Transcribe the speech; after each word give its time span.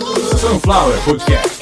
Sunflower 0.00 1.00
Podcast. 1.06 1.56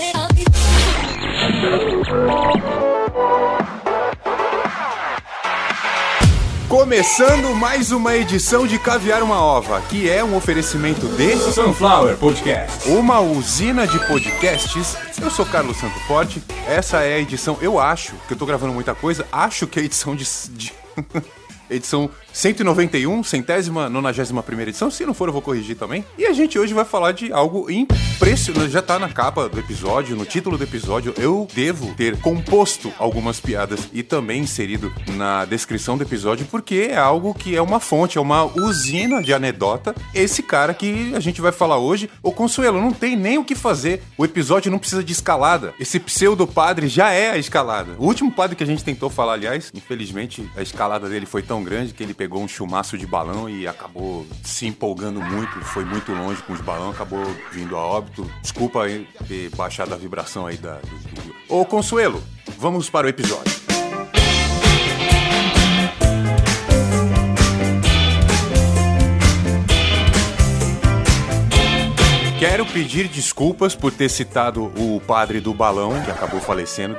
Começando 6.69 7.55
mais 7.55 7.93
uma 7.93 8.17
edição 8.17 8.67
de 8.67 8.79
Caviar 8.79 9.23
uma 9.23 9.41
Ova, 9.41 9.81
que 9.83 10.09
é 10.11 10.25
um 10.25 10.35
oferecimento 10.37 11.07
de 11.17 11.37
Sunflower 11.37 12.17
Podcast. 12.17 12.89
uma 12.89 13.21
usina 13.21 13.87
de 13.87 13.99
podcasts. 14.07 14.97
Eu 15.23 15.31
sou 15.31 15.47
Carlos 15.47 15.77
Santo 15.77 15.99
Forte. 16.01 16.43
Essa 16.67 17.03
é 17.03 17.15
a 17.15 17.19
edição, 17.19 17.57
eu 17.61 17.79
acho, 17.79 18.15
que 18.27 18.33
eu 18.33 18.37
tô 18.37 18.47
gravando 18.47 18.73
muita 18.73 18.95
coisa, 18.95 19.27
acho 19.31 19.67
que 19.67 19.79
é 19.79 19.83
a 19.83 19.85
edição 19.85 20.17
de. 20.17 20.25
de- 20.51 20.73
edição 21.71 22.11
191, 22.35 23.23
centésima, 23.23 23.89
nonagésima 23.89 24.43
primeira 24.43 24.69
edição. 24.69 24.91
Se 24.91 25.07
não 25.07 25.15
for, 25.15 25.29
eu 25.29 25.33
vou 25.33 25.41
corrigir 25.41 25.77
também. 25.77 26.05
E 26.19 26.27
a 26.27 26.33
gente 26.33 26.59
hoje 26.59 26.75
vai 26.75 26.85
falar 26.85 27.13
de 27.13 27.33
algo 27.33 27.71
impressionante. 27.71 28.73
Já 28.73 28.83
tá 28.83 28.99
na 28.99 29.09
capa 29.09 29.49
do 29.49 29.61
episódio, 29.61 30.17
no 30.17 30.27
título 30.27 30.59
do 30.59 30.65
episódio. 30.65 31.15
Eu 31.17 31.47
devo 31.55 31.95
ter 31.95 32.19
composto 32.21 32.93
algumas 32.99 33.39
piadas 33.39 33.89
e 33.93 34.03
também 34.03 34.43
inserido 34.43 34.93
na 35.15 35.45
descrição 35.45 35.97
do 35.97 36.03
episódio, 36.03 36.45
porque 36.51 36.89
é 36.91 36.97
algo 36.97 37.33
que 37.33 37.55
é 37.55 37.63
uma 37.63 37.79
fonte, 37.79 38.19
é 38.19 38.21
uma 38.21 38.45
usina 38.45 39.23
de 39.23 39.33
anedota. 39.33 39.95
Esse 40.13 40.43
cara 40.43 40.75
que 40.75 41.15
a 41.15 41.21
gente 41.21 41.41
vai 41.41 41.53
falar 41.53 41.79
hoje, 41.79 42.11
o 42.21 42.33
Consuelo, 42.33 42.81
não 42.81 42.93
tem 42.93 43.15
nem 43.15 43.39
o 43.39 43.45
que 43.45 43.55
fazer. 43.55 44.03
O 44.19 44.25
episódio 44.25 44.73
não 44.73 44.81
precisa 44.81 45.05
de 45.05 45.13
escalada. 45.13 45.73
Esse 45.79 46.01
pseudo 46.01 46.49
padre 46.49 46.89
já 46.89 47.13
é 47.13 47.31
a 47.31 47.39
escalada. 47.39 47.93
O 47.97 48.07
último 48.07 48.33
padre 48.33 48.57
que 48.57 48.65
a 48.65 48.67
gente 48.67 48.83
tentou 48.83 49.09
falar, 49.09 49.35
aliás, 49.35 49.71
infelizmente, 49.73 50.51
a 50.57 50.63
escalada 50.63 51.09
dele 51.09 51.27
foi 51.27 51.41
tão 51.41 51.63
grande 51.63 51.95
que 51.95 52.03
ele 52.03 52.24
pegou 52.25 52.43
um 52.43 52.49
chumaço 52.49 52.97
de 52.97 53.07
balão 53.07 53.51
e 53.51 53.69
acabou 53.69 54.27
se 54.43 54.67
empolgando 54.67 55.21
muito, 55.21 55.61
foi 55.61 55.85
muito 55.85 56.11
longe 56.11 56.43
com 56.45 56.55
os 56.55 56.61
balões, 56.63 56.95
acabou 56.95 57.23
vindo 57.53 57.77
a 57.77 57.81
óbito. 57.81 58.25
Desculpa 58.41 58.85
aí 58.85 59.07
ter 59.29 59.51
baixado 59.51 59.93
a 59.93 59.97
vibração 59.99 60.47
aí 60.47 60.57
da, 60.57 60.77
do. 60.77 61.55
Ô, 61.55 61.67
Consuelo, 61.67 62.25
vamos 62.57 62.89
para 62.89 63.07
o 63.07 63.11
episódio. 63.11 63.53
Quero 72.39 72.65
pedir 72.65 73.07
desculpas 73.09 73.75
por 73.75 73.93
ter 73.93 74.09
citado 74.09 74.73
o 74.81 74.99
padre 75.07 75.41
do 75.41 75.53
balão, 75.53 76.03
que 76.03 76.11
acabou 76.11 76.41
falecendo. 76.41 76.97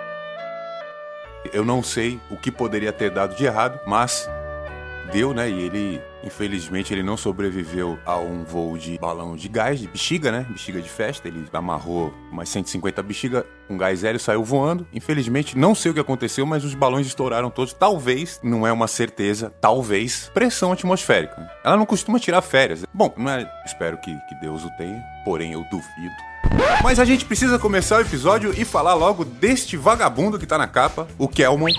Eu 1.51 1.65
não 1.65 1.81
sei 1.81 2.19
o 2.29 2.37
que 2.37 2.51
poderia 2.51 2.93
ter 2.93 3.09
dado 3.09 3.35
de 3.35 3.43
errado, 3.43 3.79
mas 3.87 4.29
deu, 5.11 5.33
né? 5.33 5.49
E 5.49 5.61
ele, 5.61 6.01
infelizmente, 6.23 6.93
ele 6.93 7.03
não 7.03 7.17
sobreviveu 7.17 7.99
a 8.05 8.17
um 8.17 8.43
voo 8.43 8.77
de 8.77 8.97
balão 8.97 9.35
de 9.35 9.47
gás, 9.47 9.79
de 9.79 9.87
bexiga, 9.87 10.31
né? 10.31 10.45
Bexiga 10.49 10.81
de 10.81 10.89
festa. 10.89 11.27
Ele 11.27 11.47
amarrou 11.53 12.13
umas 12.31 12.49
150 12.49 13.01
bexiga, 13.03 13.45
um 13.69 13.77
gás 13.77 14.03
hélio 14.03 14.19
saiu 14.19 14.43
voando. 14.43 14.87
Infelizmente, 14.93 15.57
não 15.57 15.73
sei 15.73 15.91
o 15.91 15.93
que 15.93 15.99
aconteceu, 15.99 16.45
mas 16.45 16.63
os 16.63 16.73
balões 16.73 17.07
estouraram 17.07 17.49
todos. 17.49 17.73
Talvez, 17.73 18.39
não 18.43 18.65
é 18.65 18.71
uma 18.71 18.87
certeza, 18.87 19.53
talvez, 19.61 20.29
pressão 20.33 20.71
atmosférica. 20.71 21.49
Ela 21.63 21.77
não 21.77 21.85
costuma 21.85 22.19
tirar 22.19 22.41
férias. 22.41 22.85
Bom, 22.93 23.13
não 23.17 23.31
é, 23.31 23.49
espero 23.65 23.97
que, 23.97 24.13
que 24.27 24.35
Deus 24.41 24.63
o 24.63 24.69
tenha, 24.77 25.01
porém 25.23 25.53
eu 25.53 25.63
duvido. 25.71 26.34
Mas 26.83 26.99
a 26.99 27.05
gente 27.05 27.25
precisa 27.25 27.57
começar 27.57 27.97
o 27.97 28.01
episódio 28.01 28.53
e 28.55 28.63
falar 28.63 28.93
logo 28.93 29.25
deste 29.25 29.75
vagabundo 29.75 30.37
que 30.37 30.45
tá 30.45 30.57
na 30.57 30.67
capa, 30.67 31.07
o 31.17 31.27
Kelman. 31.27 31.75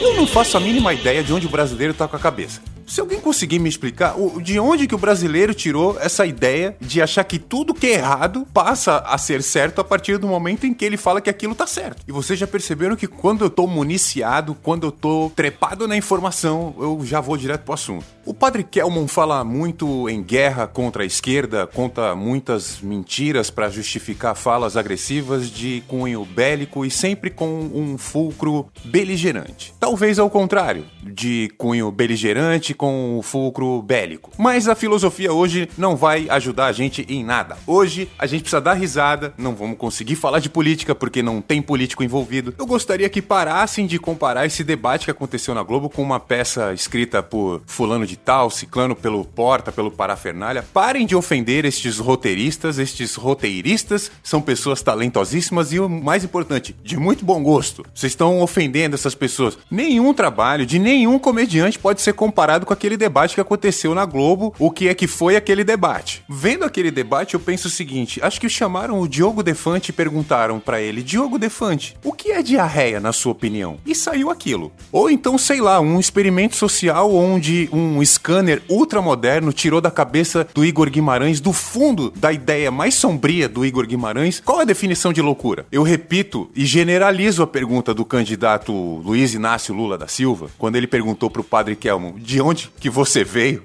Eu 0.00 0.16
não 0.16 0.26
faço 0.26 0.56
a 0.56 0.60
mínima 0.60 0.92
ideia 0.94 1.22
de 1.22 1.32
onde 1.32 1.46
o 1.46 1.50
brasileiro 1.50 1.92
tá 1.92 2.08
com 2.08 2.16
a 2.16 2.18
cabeça. 2.18 2.60
Se 2.86 3.00
alguém 3.00 3.20
conseguir 3.20 3.58
me 3.58 3.68
explicar 3.68 4.18
o- 4.18 4.40
de 4.40 4.58
onde 4.58 4.86
que 4.86 4.94
o 4.94 4.98
brasileiro 4.98 5.54
tirou 5.54 5.96
essa 6.00 6.26
ideia 6.26 6.76
de 6.80 7.00
achar 7.00 7.24
que 7.24 7.38
tudo 7.38 7.74
que 7.74 7.86
é 7.86 7.94
errado 7.94 8.46
passa 8.52 8.98
a 8.98 9.16
ser 9.18 9.42
certo 9.42 9.80
a 9.80 9.84
partir 9.84 10.18
do 10.18 10.26
momento 10.26 10.66
em 10.66 10.74
que 10.74 10.84
ele 10.84 10.96
fala 10.96 11.20
que 11.20 11.30
aquilo 11.30 11.54
tá 11.54 11.66
certo. 11.66 12.02
E 12.06 12.12
vocês 12.12 12.38
já 12.38 12.46
perceberam 12.46 12.96
que 12.96 13.06
quando 13.06 13.44
eu 13.44 13.50
tô 13.50 13.66
municiado, 13.66 14.56
quando 14.62 14.86
eu 14.86 14.92
tô 14.92 15.30
trepado 15.34 15.86
na 15.88 15.96
informação, 15.96 16.74
eu 16.78 17.00
já 17.04 17.20
vou 17.20 17.36
direto 17.36 17.62
pro 17.62 17.74
assunto. 17.74 18.04
O 18.24 18.34
padre 18.34 18.62
Kelman 18.62 19.08
fala 19.08 19.42
muito 19.44 20.08
em 20.08 20.22
guerra 20.22 20.66
contra 20.66 21.02
a 21.02 21.06
esquerda, 21.06 21.66
conta 21.66 22.14
muitas 22.14 22.80
mentiras 22.80 23.50
para 23.50 23.68
justificar 23.68 24.34
falas 24.36 24.76
agressivas 24.76 25.50
de 25.50 25.82
cunho 25.88 26.24
bélico 26.24 26.84
e 26.84 26.90
sempre 26.90 27.30
com 27.30 27.48
um 27.74 27.98
fulcro 27.98 28.66
beligerante. 28.84 29.74
Talvez 29.80 30.18
ao 30.18 30.30
contrário, 30.30 30.84
de 31.02 31.50
cunho 31.58 31.90
beligerante 31.90 32.71
com 32.74 33.18
o 33.18 33.22
fulcro 33.22 33.80
bélico. 33.82 34.30
Mas 34.38 34.68
a 34.68 34.74
filosofia 34.74 35.32
hoje 35.32 35.68
não 35.76 35.96
vai 35.96 36.28
ajudar 36.28 36.66
a 36.66 36.72
gente 36.72 37.06
em 37.08 37.24
nada. 37.24 37.56
Hoje 37.66 38.08
a 38.18 38.26
gente 38.26 38.42
precisa 38.42 38.60
dar 38.60 38.74
risada, 38.74 39.32
não 39.36 39.54
vamos 39.54 39.78
conseguir 39.78 40.16
falar 40.16 40.38
de 40.38 40.48
política 40.48 40.94
porque 40.94 41.22
não 41.22 41.40
tem 41.40 41.62
político 41.62 42.02
envolvido. 42.02 42.54
Eu 42.58 42.66
gostaria 42.66 43.08
que 43.08 43.22
parassem 43.22 43.86
de 43.86 43.98
comparar 43.98 44.46
esse 44.46 44.64
debate 44.64 45.04
que 45.04 45.10
aconteceu 45.10 45.54
na 45.54 45.62
Globo 45.62 45.88
com 45.88 46.02
uma 46.02 46.20
peça 46.20 46.72
escrita 46.72 47.22
por 47.22 47.62
fulano 47.66 48.06
de 48.06 48.16
tal, 48.16 48.50
ciclano 48.50 48.94
pelo 48.94 49.24
Porta, 49.24 49.72
pelo 49.72 49.90
Parafernália. 49.90 50.64
Parem 50.72 51.06
de 51.06 51.16
ofender 51.16 51.64
estes 51.64 51.98
roteiristas, 51.98 52.78
estes 52.78 53.14
roteiristas 53.14 54.10
são 54.22 54.40
pessoas 54.40 54.82
talentosíssimas 54.82 55.72
e 55.72 55.80
o 55.80 55.88
mais 55.88 56.24
importante, 56.24 56.74
de 56.82 56.96
muito 56.96 57.24
bom 57.24 57.42
gosto. 57.42 57.84
Vocês 57.94 58.12
estão 58.12 58.40
ofendendo 58.40 58.94
essas 58.94 59.14
pessoas. 59.14 59.58
Nenhum 59.70 60.12
trabalho 60.14 60.66
de 60.66 60.78
nenhum 60.78 61.18
comediante 61.18 61.78
pode 61.78 62.00
ser 62.00 62.12
comparado 62.14 62.61
com 62.66 62.72
aquele 62.72 62.96
debate 62.96 63.34
que 63.34 63.40
aconteceu 63.40 63.94
na 63.94 64.04
Globo, 64.04 64.54
o 64.58 64.70
que 64.70 64.88
é 64.88 64.94
que 64.94 65.06
foi 65.06 65.36
aquele 65.36 65.64
debate. 65.64 66.22
Vendo 66.28 66.64
aquele 66.64 66.90
debate, 66.90 67.34
eu 67.34 67.40
penso 67.40 67.68
o 67.68 67.70
seguinte, 67.70 68.20
acho 68.22 68.40
que 68.40 68.48
chamaram 68.48 69.00
o 69.00 69.08
Diogo 69.08 69.42
Defante 69.42 69.90
e 69.90 69.92
perguntaram 69.92 70.60
pra 70.60 70.80
ele, 70.80 71.02
Diogo 71.02 71.38
Defante, 71.38 71.96
o 72.04 72.12
que 72.12 72.32
é 72.32 72.42
diarreia 72.42 73.00
na 73.00 73.12
sua 73.12 73.32
opinião? 73.32 73.78
E 73.86 73.94
saiu 73.94 74.30
aquilo. 74.30 74.72
Ou 74.90 75.10
então, 75.10 75.38
sei 75.38 75.60
lá, 75.60 75.80
um 75.80 75.98
experimento 75.98 76.56
social 76.56 77.14
onde 77.14 77.68
um 77.72 78.04
scanner 78.04 78.62
ultramoderno 78.68 79.52
tirou 79.52 79.80
da 79.80 79.90
cabeça 79.90 80.46
do 80.54 80.64
Igor 80.64 80.90
Guimarães, 80.90 81.40
do 81.40 81.52
fundo 81.52 82.10
da 82.10 82.32
ideia 82.32 82.70
mais 82.70 82.94
sombria 82.94 83.48
do 83.48 83.64
Igor 83.64 83.86
Guimarães, 83.86 84.40
qual 84.44 84.60
a 84.60 84.64
definição 84.64 85.12
de 85.12 85.22
loucura? 85.22 85.66
Eu 85.72 85.82
repito 85.82 86.50
e 86.54 86.64
generalizo 86.64 87.42
a 87.42 87.46
pergunta 87.46 87.94
do 87.94 88.04
candidato 88.04 88.72
Luiz 88.72 89.34
Inácio 89.34 89.74
Lula 89.74 89.96
da 89.96 90.08
Silva, 90.08 90.48
quando 90.58 90.76
ele 90.76 90.86
perguntou 90.86 91.30
pro 91.30 91.42
padre 91.42 91.76
Kelman, 91.76 92.14
de 92.16 92.40
onde 92.40 92.51
que 92.54 92.90
você 92.90 93.24
veio? 93.24 93.62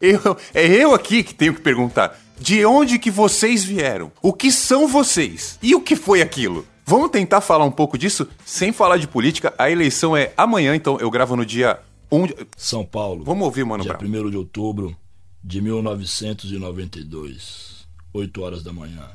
Eu, 0.00 0.34
é 0.54 0.66
eu 0.66 0.94
aqui 0.94 1.22
que 1.22 1.34
tenho 1.34 1.54
que 1.54 1.60
perguntar. 1.60 2.18
De 2.38 2.64
onde 2.64 2.98
que 2.98 3.10
vocês 3.10 3.62
vieram? 3.62 4.10
O 4.22 4.32
que 4.32 4.50
são 4.50 4.88
vocês? 4.88 5.58
E 5.62 5.74
o 5.74 5.82
que 5.82 5.94
foi 5.94 6.22
aquilo? 6.22 6.66
Vamos 6.86 7.10
tentar 7.10 7.42
falar 7.42 7.66
um 7.66 7.70
pouco 7.70 7.98
disso 7.98 8.26
sem 8.44 8.72
falar 8.72 8.96
de 8.96 9.06
política. 9.06 9.52
A 9.58 9.70
eleição 9.70 10.16
é 10.16 10.32
amanhã, 10.36 10.74
então 10.74 10.98
eu 10.98 11.10
gravo 11.10 11.36
no 11.36 11.44
dia 11.44 11.78
1 12.10 12.26
de... 12.26 12.34
São 12.56 12.82
Paulo. 12.84 13.22
Vamos 13.24 13.44
ouvir, 13.44 13.64
Mano 13.64 13.82
dia 13.82 13.92
Brown. 13.92 14.26
1 14.26 14.30
de 14.30 14.36
outubro 14.38 14.96
de 15.44 15.60
1992, 15.60 17.86
8 18.12 18.42
horas 18.42 18.62
da 18.62 18.72
manhã. 18.72 19.08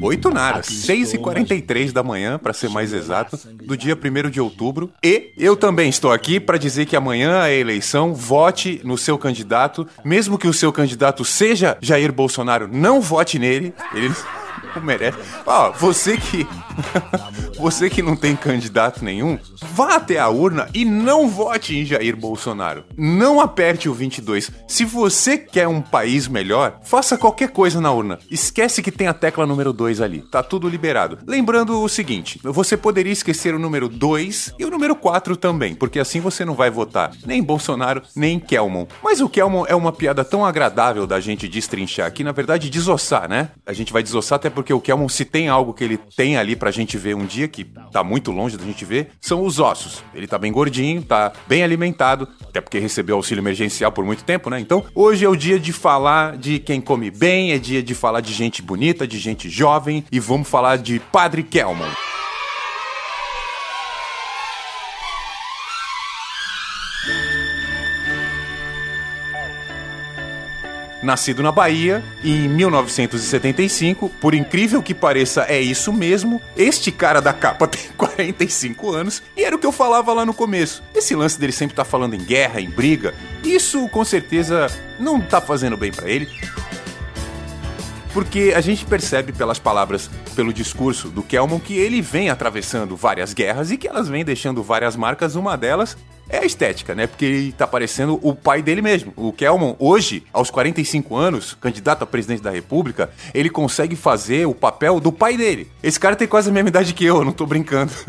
8 0.00 0.30
nada, 0.30 0.58
Aqui 0.58 0.72
6 0.74 1.14
e 1.14 1.16
estou, 1.16 1.22
43 1.22 1.92
da 1.92 2.02
manhã, 2.02 2.38
para 2.38 2.52
ser 2.52 2.68
mais 2.68 2.92
exato, 2.92 3.38
do 3.64 3.76
dia 3.76 3.96
1 3.96 4.30
de 4.30 4.40
outubro. 4.40 4.92
E 5.02 5.32
eu 5.38 5.56
também 5.56 5.88
estou 5.88 6.12
aqui 6.12 6.40
para 6.40 6.58
dizer 6.58 6.86
que 6.86 6.96
amanhã 6.96 7.46
é 7.46 7.56
eleição, 7.56 8.12
vote 8.12 8.80
no 8.84 8.98
seu 8.98 9.16
candidato, 9.16 9.86
mesmo 10.04 10.38
que 10.38 10.48
o 10.48 10.52
seu 10.52 10.72
candidato 10.72 11.24
seja 11.24 11.78
Jair 11.80 12.12
Bolsonaro, 12.12 12.68
não 12.68 13.00
vote 13.00 13.38
nele. 13.38 13.72
Ele 13.94 14.12
merece. 14.82 15.18
Ó, 15.46 15.72
você 15.72 16.16
que 16.16 16.46
você 17.58 17.88
que 17.88 18.02
não 18.02 18.16
tem 18.16 18.36
candidato 18.36 19.04
nenhum, 19.04 19.38
vá 19.72 19.96
até 19.96 20.18
a 20.18 20.28
urna 20.28 20.68
e 20.74 20.84
não 20.84 21.28
vote 21.28 21.76
em 21.76 21.84
Jair 21.84 22.16
Bolsonaro. 22.16 22.84
Não 22.96 23.40
aperte 23.40 23.88
o 23.88 23.94
22. 23.94 24.50
Se 24.66 24.84
você 24.84 25.38
quer 25.38 25.68
um 25.68 25.80
país 25.80 26.28
melhor, 26.28 26.80
faça 26.82 27.16
qualquer 27.16 27.50
coisa 27.50 27.80
na 27.80 27.92
urna. 27.92 28.18
Esquece 28.30 28.82
que 28.82 28.92
tem 28.92 29.06
a 29.06 29.14
tecla 29.14 29.46
número 29.46 29.72
2 29.72 30.00
ali. 30.00 30.22
Tá 30.30 30.42
tudo 30.42 30.68
liberado. 30.68 31.18
Lembrando 31.26 31.80
o 31.82 31.88
seguinte, 31.88 32.40
você 32.42 32.76
poderia 32.76 33.12
esquecer 33.12 33.54
o 33.54 33.58
número 33.58 33.88
2 33.88 34.54
e 34.58 34.64
o 34.64 34.70
número 34.70 34.94
4 34.96 35.36
também, 35.36 35.74
porque 35.74 35.98
assim 35.98 36.20
você 36.20 36.44
não 36.44 36.54
vai 36.54 36.70
votar 36.70 37.12
nem 37.26 37.40
em 37.40 37.42
Bolsonaro, 37.42 38.02
nem 38.14 38.36
em 38.36 38.40
Kelmon. 38.40 38.86
Mas 39.02 39.20
o 39.20 39.28
Kelmon 39.28 39.64
é 39.66 39.74
uma 39.74 39.92
piada 39.92 40.24
tão 40.24 40.44
agradável 40.44 41.06
da 41.06 41.20
gente 41.20 41.48
destrinchar 41.48 42.12
que, 42.12 42.24
na 42.24 42.32
verdade, 42.32 42.70
desossar, 42.70 43.28
né? 43.28 43.50
A 43.66 43.72
gente 43.72 43.92
vai 43.92 44.02
desossar 44.02 44.36
até 44.36 44.50
porque 44.50 44.63
o 44.72 44.80
Kelmon, 44.80 45.08
se 45.08 45.24
tem 45.24 45.48
algo 45.48 45.74
que 45.74 45.84
ele 45.84 45.98
tem 46.16 46.36
ali 46.36 46.56
pra 46.56 46.70
gente 46.70 46.96
ver 46.96 47.14
um 47.14 47.26
dia, 47.26 47.48
que 47.48 47.64
tá 47.92 48.02
muito 48.02 48.30
longe 48.30 48.56
da 48.56 48.64
gente 48.64 48.84
ver, 48.84 49.10
são 49.20 49.44
os 49.44 49.58
ossos. 49.58 50.02
Ele 50.14 50.26
tá 50.26 50.38
bem 50.38 50.52
gordinho, 50.52 51.02
tá 51.02 51.32
bem 51.46 51.62
alimentado, 51.62 52.28
até 52.42 52.60
porque 52.60 52.78
recebeu 52.78 53.16
auxílio 53.16 53.42
emergencial 53.42 53.92
por 53.92 54.04
muito 54.04 54.24
tempo, 54.24 54.48
né? 54.48 54.60
Então, 54.60 54.84
hoje 54.94 55.24
é 55.24 55.28
o 55.28 55.36
dia 55.36 55.58
de 55.58 55.72
falar 55.72 56.36
de 56.36 56.58
quem 56.58 56.80
come 56.80 57.10
bem, 57.10 57.52
é 57.52 57.58
dia 57.58 57.82
de 57.82 57.94
falar 57.94 58.20
de 58.20 58.32
gente 58.32 58.62
bonita, 58.62 59.06
de 59.06 59.18
gente 59.18 59.48
jovem, 59.48 60.04
e 60.10 60.20
vamos 60.20 60.48
falar 60.48 60.78
de 60.78 61.00
Padre 61.00 61.42
Kelmon. 61.42 61.90
Nascido 71.04 71.42
na 71.42 71.52
Bahia 71.52 72.02
em 72.22 72.48
1975. 72.48 74.08
Por 74.20 74.34
incrível 74.34 74.82
que 74.82 74.94
pareça, 74.94 75.42
é 75.48 75.60
isso 75.60 75.92
mesmo. 75.92 76.40
Este 76.56 76.90
cara 76.90 77.20
da 77.20 77.32
capa 77.32 77.66
tem 77.68 77.82
45 77.96 78.92
anos 78.92 79.22
e 79.36 79.44
era 79.44 79.54
o 79.54 79.58
que 79.58 79.66
eu 79.66 79.72
falava 79.72 80.12
lá 80.12 80.24
no 80.24 80.34
começo. 80.34 80.82
Esse 80.94 81.14
lance 81.14 81.38
dele 81.38 81.52
sempre 81.52 81.76
tá 81.76 81.84
falando 81.84 82.14
em 82.14 82.24
guerra, 82.24 82.60
em 82.60 82.70
briga, 82.70 83.14
isso 83.44 83.88
com 83.88 84.04
certeza 84.04 84.66
não 84.98 85.20
tá 85.20 85.40
fazendo 85.40 85.76
bem 85.76 85.92
para 85.92 86.08
ele. 86.08 86.28
Porque 88.12 88.52
a 88.54 88.60
gente 88.60 88.84
percebe 88.84 89.32
pelas 89.32 89.58
palavras, 89.58 90.08
pelo 90.36 90.52
discurso 90.52 91.08
do 91.08 91.20
Kelman 91.20 91.58
que 91.58 91.74
ele 91.74 92.00
vem 92.00 92.30
atravessando 92.30 92.96
várias 92.96 93.34
guerras 93.34 93.72
e 93.72 93.76
que 93.76 93.88
elas 93.88 94.08
vêm 94.08 94.24
deixando 94.24 94.62
várias 94.62 94.94
marcas, 94.94 95.34
uma 95.34 95.56
delas 95.56 95.96
é 96.28 96.38
a 96.38 96.44
estética, 96.44 96.94
né? 96.94 97.06
Porque 97.06 97.24
ele 97.24 97.52
tá 97.52 97.66
parecendo 97.66 98.18
o 98.22 98.34
pai 98.34 98.62
dele 98.62 98.82
mesmo. 98.82 99.12
O 99.16 99.32
Kelman, 99.32 99.76
hoje, 99.78 100.24
aos 100.32 100.50
45 100.50 101.16
anos, 101.16 101.56
candidato 101.60 102.02
a 102.02 102.06
presidente 102.06 102.42
da 102.42 102.50
República, 102.50 103.10
ele 103.32 103.50
consegue 103.50 103.96
fazer 103.96 104.46
o 104.46 104.54
papel 104.54 105.00
do 105.00 105.12
pai 105.12 105.36
dele. 105.36 105.70
Esse 105.82 106.00
cara 106.00 106.16
tem 106.16 106.26
quase 106.26 106.50
a 106.50 106.52
mesma 106.52 106.68
idade 106.68 106.94
que 106.94 107.04
eu, 107.04 107.24
não 107.24 107.32
tô 107.32 107.46
brincando. 107.46 107.92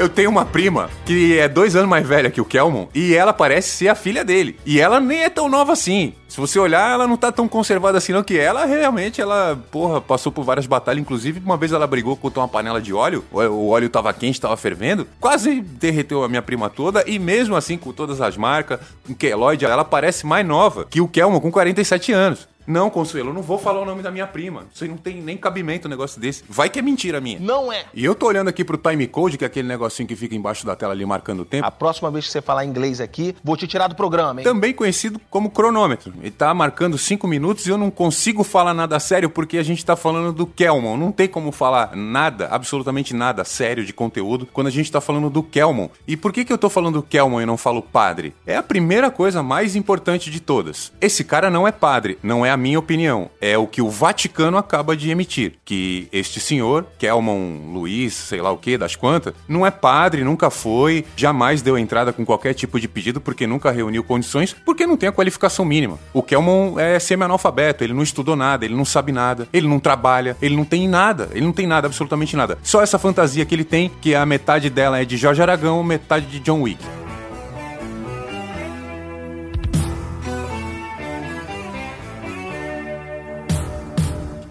Eu 0.00 0.08
tenho 0.08 0.30
uma 0.30 0.46
prima 0.46 0.88
que 1.04 1.38
é 1.38 1.46
dois 1.46 1.76
anos 1.76 1.90
mais 1.90 2.06
velha 2.06 2.30
que 2.30 2.40
o 2.40 2.44
Kelmon 2.44 2.86
e 2.94 3.14
ela 3.14 3.34
parece 3.34 3.68
ser 3.68 3.88
a 3.88 3.94
filha 3.94 4.24
dele. 4.24 4.58
E 4.64 4.80
ela 4.80 4.98
nem 4.98 5.24
é 5.24 5.28
tão 5.28 5.46
nova 5.46 5.74
assim. 5.74 6.14
Se 6.40 6.54
você 6.54 6.58
olhar, 6.58 6.94
ela 6.94 7.06
não 7.06 7.18
tá 7.18 7.30
tão 7.30 7.46
conservada 7.46 7.98
assim, 7.98 8.12
não, 8.14 8.22
que 8.22 8.38
ela 8.38 8.64
realmente, 8.64 9.20
ela, 9.20 9.62
porra, 9.70 10.00
passou 10.00 10.32
por 10.32 10.42
várias 10.42 10.66
batalhas. 10.66 11.02
Inclusive, 11.02 11.38
uma 11.44 11.58
vez 11.58 11.70
ela 11.70 11.86
brigou 11.86 12.16
contra 12.16 12.40
uma 12.40 12.48
panela 12.48 12.80
de 12.80 12.94
óleo, 12.94 13.22
o 13.30 13.68
óleo 13.68 13.90
tava 13.90 14.10
quente, 14.14 14.40
tava 14.40 14.56
fervendo, 14.56 15.06
quase 15.20 15.60
derreteu 15.60 16.24
a 16.24 16.28
minha 16.30 16.40
prima 16.40 16.70
toda, 16.70 17.04
e 17.06 17.18
mesmo 17.18 17.56
assim, 17.56 17.76
com 17.76 17.92
todas 17.92 18.22
as 18.22 18.38
marcas, 18.38 18.80
com 19.06 19.14
Keloid, 19.14 19.62
ela 19.66 19.84
parece 19.84 20.24
mais 20.24 20.46
nova 20.46 20.86
que 20.88 21.02
o 21.02 21.06
Kelmon, 21.06 21.40
com 21.40 21.52
47 21.52 22.10
anos. 22.10 22.48
Não, 22.66 22.88
Consuelo, 22.88 23.30
eu 23.30 23.34
não 23.34 23.42
vou 23.42 23.58
falar 23.58 23.80
o 23.80 23.84
nome 23.84 24.00
da 24.00 24.12
minha 24.12 24.28
prima. 24.28 24.64
Isso 24.72 24.84
aí 24.84 24.90
não 24.90 24.96
tem 24.96 25.20
nem 25.20 25.36
cabimento 25.36 25.88
um 25.88 25.90
negócio 25.90 26.20
desse. 26.20 26.44
Vai 26.48 26.68
que 26.68 26.78
é 26.78 26.82
mentira 26.82 27.20
minha. 27.20 27.40
Não 27.40 27.72
é. 27.72 27.84
E 27.92 28.04
eu 28.04 28.14
tô 28.14 28.26
olhando 28.26 28.46
aqui 28.46 28.64
pro 28.64 28.76
time 28.76 29.08
code, 29.08 29.36
que 29.36 29.42
é 29.44 29.46
aquele 29.46 29.66
negocinho 29.66 30.06
que 30.06 30.14
fica 30.14 30.36
embaixo 30.36 30.64
da 30.64 30.76
tela 30.76 30.92
ali 30.92 31.04
marcando 31.04 31.40
o 31.40 31.44
tempo. 31.44 31.66
A 31.66 31.70
próxima 31.70 32.10
vez 32.12 32.26
que 32.26 32.30
você 32.30 32.40
falar 32.40 32.64
inglês 32.64 33.00
aqui, 33.00 33.34
vou 33.42 33.56
te 33.56 33.66
tirar 33.66 33.88
do 33.88 33.96
programa, 33.96 34.40
hein? 34.40 34.44
Também 34.44 34.72
conhecido 34.72 35.20
como 35.28 35.50
cronômetro. 35.50 36.12
Ele 36.30 36.36
tá 36.36 36.54
marcando 36.54 36.96
5 36.96 37.26
minutos 37.26 37.66
e 37.66 37.70
eu 37.70 37.76
não 37.76 37.90
consigo 37.90 38.44
falar 38.44 38.72
nada 38.72 39.00
sério 39.00 39.28
porque 39.28 39.58
a 39.58 39.64
gente 39.64 39.84
tá 39.84 39.96
falando 39.96 40.32
do 40.32 40.46
Kelmon. 40.46 40.96
Não 40.96 41.10
tem 41.10 41.26
como 41.26 41.50
falar 41.50 41.96
nada, 41.96 42.46
absolutamente 42.52 43.12
nada 43.12 43.44
sério 43.44 43.84
de 43.84 43.92
conteúdo 43.92 44.46
quando 44.52 44.68
a 44.68 44.70
gente 44.70 44.92
tá 44.92 45.00
falando 45.00 45.28
do 45.28 45.42
Kelmon. 45.42 45.88
E 46.06 46.16
por 46.16 46.32
que 46.32 46.44
que 46.44 46.52
eu 46.52 46.58
tô 46.58 46.70
falando 46.70 47.00
do 47.00 47.02
Kelmon 47.02 47.40
e 47.40 47.46
não 47.46 47.56
falo 47.56 47.82
padre? 47.82 48.32
É 48.46 48.56
a 48.56 48.62
primeira 48.62 49.10
coisa 49.10 49.42
mais 49.42 49.74
importante 49.74 50.30
de 50.30 50.38
todas. 50.38 50.92
Esse 51.00 51.24
cara 51.24 51.50
não 51.50 51.66
é 51.66 51.72
padre, 51.72 52.16
não 52.22 52.46
é 52.46 52.50
a 52.50 52.56
minha 52.56 52.78
opinião 52.78 53.28
é 53.40 53.56
o 53.56 53.66
que 53.66 53.82
o 53.82 53.88
Vaticano 53.88 54.56
acaba 54.56 54.96
de 54.96 55.10
emitir, 55.10 55.54
que 55.64 56.08
este 56.12 56.38
senhor, 56.38 56.86
Kelman 56.98 57.72
Luiz, 57.72 58.14
sei 58.14 58.40
lá 58.40 58.52
o 58.52 58.58
que, 58.58 58.76
das 58.76 58.94
quantas, 58.94 59.34
não 59.48 59.66
é 59.66 59.70
padre, 59.70 60.22
nunca 60.22 60.50
foi, 60.50 61.04
jamais 61.16 61.62
deu 61.62 61.78
entrada 61.78 62.12
com 62.12 62.24
qualquer 62.24 62.54
tipo 62.54 62.78
de 62.78 62.86
pedido 62.86 63.20
porque 63.20 63.46
nunca 63.46 63.70
reuniu 63.70 64.04
condições, 64.04 64.54
porque 64.64 64.86
não 64.86 64.96
tem 64.96 65.08
a 65.08 65.12
qualificação 65.12 65.64
mínima. 65.64 65.98
O 66.12 66.22
Kelman 66.22 66.74
é 66.78 66.98
semi-analfabeto, 66.98 67.84
ele 67.84 67.92
não 67.92 68.02
estudou 68.02 68.34
nada, 68.34 68.64
ele 68.64 68.74
não 68.74 68.84
sabe 68.84 69.12
nada, 69.12 69.48
ele 69.52 69.68
não 69.68 69.78
trabalha, 69.78 70.36
ele 70.42 70.56
não 70.56 70.64
tem 70.64 70.88
nada, 70.88 71.28
ele 71.32 71.44
não 71.44 71.52
tem 71.52 71.66
nada, 71.66 71.86
absolutamente 71.86 72.36
nada. 72.36 72.58
Só 72.62 72.82
essa 72.82 72.98
fantasia 72.98 73.44
que 73.44 73.54
ele 73.54 73.64
tem, 73.64 73.90
que 74.00 74.14
a 74.14 74.26
metade 74.26 74.68
dela 74.68 75.00
é 75.00 75.04
de 75.04 75.16
Jorge 75.16 75.40
Aragão, 75.40 75.82
metade 75.82 76.26
de 76.26 76.40
John 76.40 76.62
Wick. 76.62 76.99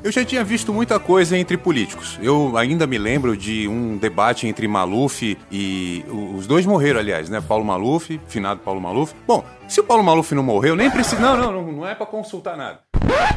Eu 0.10 0.14
já 0.14 0.26
tinha 0.26 0.44
visto 0.44 0.74
muita 0.74 1.00
coisa 1.00 1.38
entre 1.38 1.56
políticos. 1.56 2.18
Eu 2.20 2.58
ainda 2.58 2.88
me 2.88 2.98
lembro 2.98 3.38
de 3.38 3.68
um 3.68 3.96
debate 3.96 4.48
entre 4.48 4.68
Maluf 4.68 5.38
e. 5.52 6.04
Os 6.36 6.48
dois 6.48 6.66
morreram, 6.66 7.00
aliás, 7.00 7.30
né? 7.30 7.40
Paulo 7.40 7.64
Maluf, 7.64 8.20
finado 8.28 8.60
Paulo 8.62 8.82
Maluf. 8.82 9.14
Bom, 9.28 9.46
se 9.68 9.80
o 9.80 9.84
Paulo 9.84 10.04
Maluf 10.04 10.34
não 10.34 10.42
morreu, 10.42 10.76
nem 10.76 10.90
precisa. 10.90 11.22
Não, 11.22 11.38
não, 11.38 11.52
não, 11.52 11.72
não 11.72 11.88
é 11.88 11.94
para 11.94 12.08
consultar 12.08 12.58
nada. 12.58 12.80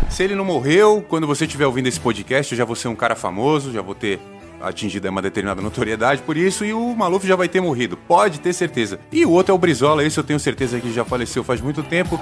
Se 0.09 0.23
ele 0.23 0.35
não 0.35 0.47
morreu, 0.47 1.05
quando 1.07 1.27
você 1.27 1.45
estiver 1.45 1.67
ouvindo 1.67 1.89
esse 1.89 2.01
podcast, 2.01 2.51
eu 2.51 2.57
já 2.57 2.65
vou 2.65 2.75
ser 2.75 2.89
um 2.89 2.97
cara 2.97 3.15
famoso, 3.15 3.71
já 3.71 3.83
vou 3.83 3.95
ter 3.95 4.19
atingido 4.59 5.07
uma 5.11 5.21
determinada 5.21 5.61
notoriedade 5.61 6.23
por 6.23 6.39
isso 6.39 6.65
e 6.65 6.73
o 6.73 6.95
Maluf 6.97 7.27
já 7.27 7.37
vai 7.37 7.49
ter 7.49 7.61
morrido. 7.61 7.99
Pode 7.99 8.41
ter 8.41 8.55
certeza. 8.55 8.99
E 9.13 9.27
o 9.27 9.31
outro 9.31 9.53
é 9.53 9.55
o 9.55 9.59
Brizola, 9.59 10.03
esse 10.03 10.19
eu 10.19 10.25
tenho 10.25 10.41
certeza 10.41 10.81
que 10.81 10.91
já 10.91 11.05
faleceu 11.05 11.45
faz 11.45 11.61
muito 11.61 11.83
tempo. 11.83 12.19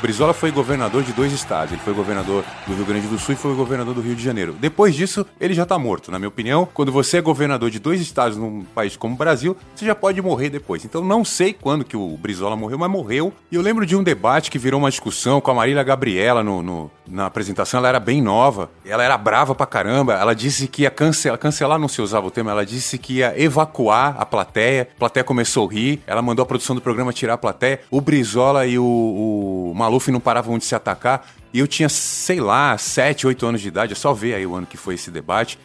Brizola 0.00 0.32
foi 0.32 0.50
governador 0.50 1.02
de 1.02 1.12
dois 1.12 1.32
estados. 1.32 1.72
Ele 1.72 1.82
foi 1.82 1.92
governador 1.92 2.44
do 2.66 2.74
Rio 2.74 2.84
Grande 2.84 3.06
do 3.06 3.18
Sul 3.18 3.34
e 3.34 3.36
foi 3.36 3.54
governador 3.54 3.94
do 3.94 4.00
Rio 4.00 4.16
de 4.16 4.22
Janeiro. 4.22 4.56
Depois 4.58 4.94
disso, 4.94 5.26
ele 5.40 5.52
já 5.52 5.66
tá 5.66 5.78
morto. 5.78 6.10
Na 6.10 6.18
minha 6.18 6.28
opinião, 6.28 6.66
quando 6.72 6.90
você 6.90 7.18
é 7.18 7.20
governador 7.20 7.70
de 7.70 7.78
dois 7.78 8.00
estados 8.00 8.36
num 8.38 8.64
país 8.74 8.96
como 8.96 9.14
o 9.14 9.18
Brasil, 9.18 9.56
você 9.74 9.84
já 9.84 9.94
pode 9.94 10.20
morrer 10.22 10.48
depois. 10.48 10.84
Então 10.84 11.04
não 11.04 11.24
sei 11.24 11.52
quando 11.52 11.84
que 11.84 11.96
o 11.96 12.16
Brizola 12.16 12.56
morreu, 12.56 12.78
mas 12.78 12.90
morreu. 12.90 13.32
E 13.50 13.56
eu 13.56 13.62
lembro 13.62 13.84
de 13.84 13.94
um 13.94 14.02
debate 14.02 14.50
que 14.50 14.58
virou 14.58 14.80
uma 14.80 14.90
discussão 14.90 15.40
com 15.40 15.50
a 15.50 15.54
Marília 15.54 15.82
Gabriela 15.82 16.42
no, 16.42 16.62
no 16.62 16.90
na 17.10 17.26
apresentação. 17.26 17.78
Ela 17.78 17.88
era 17.88 18.00
bem 18.00 18.22
nova. 18.22 18.70
Ela 18.84 19.02
era 19.02 19.18
brava 19.18 19.54
pra 19.54 19.66
caramba. 19.66 20.14
Ela 20.14 20.34
disse 20.34 20.66
que 20.68 20.82
ia 20.82 20.90
cancelar, 20.90 21.38
cancelar 21.38 21.78
não 21.78 21.88
se 21.88 22.00
usava 22.00 22.26
o 22.26 22.30
termo, 22.30 22.50
ela 22.50 22.64
disse 22.64 22.98
que 22.98 23.14
ia 23.14 23.34
evacuar 23.40 24.16
a 24.18 24.24
plateia. 24.24 24.88
A 24.96 24.98
plateia 24.98 25.24
começou 25.24 25.68
a 25.68 25.72
rir. 25.72 26.02
Ela 26.06 26.22
mandou 26.22 26.42
a 26.42 26.46
produção 26.46 26.74
do 26.74 26.82
programa 26.82 27.12
tirar 27.12 27.34
a 27.34 27.38
plateia. 27.38 27.80
O 27.90 28.00
Brizola 28.00 28.66
e 28.66 28.78
o, 28.78 28.84
o 28.84 29.74
Maluf 29.74 30.10
não 30.10 30.20
paravam 30.20 30.56
de 30.58 30.64
se 30.64 30.74
atacar. 30.74 31.26
E 31.52 31.58
eu 31.58 31.66
tinha, 31.66 31.88
sei 31.88 32.40
lá, 32.40 32.78
7, 32.78 33.26
8 33.26 33.46
anos 33.46 33.60
de 33.60 33.68
idade. 33.68 33.92
É 33.92 33.96
só 33.96 34.12
ver 34.12 34.34
aí 34.34 34.46
o 34.46 34.54
ano 34.54 34.66
que 34.66 34.76
foi 34.76 34.94
esse 34.94 35.10
debate. 35.10 35.58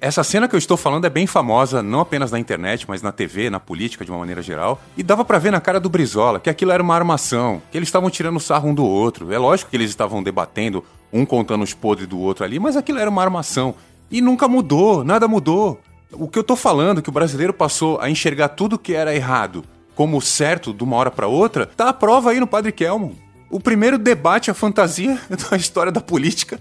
Essa 0.00 0.24
cena 0.24 0.48
que 0.48 0.54
eu 0.54 0.58
estou 0.58 0.76
falando 0.76 1.04
é 1.04 1.10
bem 1.10 1.26
famosa, 1.26 1.82
não 1.82 2.00
apenas 2.00 2.30
na 2.30 2.38
internet, 2.38 2.86
mas 2.88 3.02
na 3.02 3.12
TV, 3.12 3.50
na 3.50 3.60
política 3.60 4.04
de 4.04 4.10
uma 4.10 4.18
maneira 4.18 4.40
geral. 4.40 4.80
E 4.96 5.02
dava 5.02 5.24
para 5.24 5.38
ver 5.38 5.50
na 5.50 5.60
cara 5.60 5.78
do 5.78 5.90
Brizola 5.90 6.40
que 6.40 6.48
aquilo 6.48 6.72
era 6.72 6.82
uma 6.82 6.94
armação, 6.94 7.60
que 7.70 7.76
eles 7.76 7.88
estavam 7.88 8.08
tirando 8.08 8.40
sarro 8.40 8.70
um 8.70 8.74
do 8.74 8.84
outro. 8.84 9.32
É 9.32 9.38
lógico 9.38 9.70
que 9.70 9.76
eles 9.76 9.90
estavam 9.90 10.22
debatendo, 10.22 10.82
um 11.12 11.26
contando 11.26 11.62
os 11.62 11.74
podres 11.74 12.08
do 12.08 12.18
outro 12.18 12.44
ali, 12.44 12.58
mas 12.58 12.76
aquilo 12.76 12.98
era 12.98 13.10
uma 13.10 13.22
armação. 13.22 13.74
E 14.10 14.20
nunca 14.20 14.48
mudou, 14.48 15.04
nada 15.04 15.28
mudou. 15.28 15.80
O 16.12 16.28
que 16.28 16.38
eu 16.38 16.44
tô 16.44 16.56
falando, 16.56 17.02
que 17.02 17.08
o 17.08 17.12
brasileiro 17.12 17.52
passou 17.52 18.00
a 18.00 18.08
enxergar 18.08 18.48
tudo 18.48 18.78
que 18.78 18.94
era 18.94 19.14
errado 19.14 19.64
como 19.94 20.20
certo 20.20 20.72
de 20.72 20.82
uma 20.82 20.96
hora 20.96 21.10
para 21.10 21.26
outra, 21.26 21.66
tá 21.66 21.88
a 21.88 21.92
prova 21.92 22.30
aí 22.30 22.40
no 22.40 22.46
Padre 22.46 22.72
Kelmo. 22.72 23.16
O 23.50 23.60
primeiro 23.60 23.96
debate, 23.96 24.50
a 24.50 24.54
fantasia 24.54 25.18
da 25.50 25.56
história 25.56 25.92
da 25.92 26.00
política. 26.00 26.58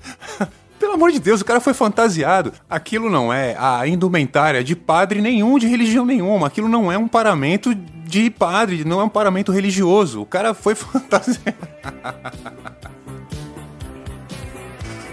Pelo 0.80 0.94
amor 0.94 1.12
de 1.12 1.20
Deus, 1.20 1.42
o 1.42 1.46
cara 1.46 1.60
foi 1.60 1.74
fantasiado. 1.74 2.52
Aquilo 2.70 3.10
não 3.10 3.32
é 3.32 3.56
a 3.58 3.88
indumentária 3.88 4.64
de 4.64 4.76
padre 4.76 5.22
nenhum, 5.22 5.58
de 5.58 5.68
religião 5.68 6.06
nenhuma. 6.06 6.48
Aquilo 6.48 6.68
não 6.68 6.92
é 6.92 6.98
um 6.98 7.08
paramento 7.08 7.74
de 7.74 8.30
padre, 8.30 8.84
não 8.84 9.00
é 9.00 9.04
um 9.04 9.10
paramento 9.10 9.52
religioso. 9.52 10.22
O 10.22 10.26
cara 10.26 10.54
foi 10.54 10.76
fantasiado. 10.76 11.56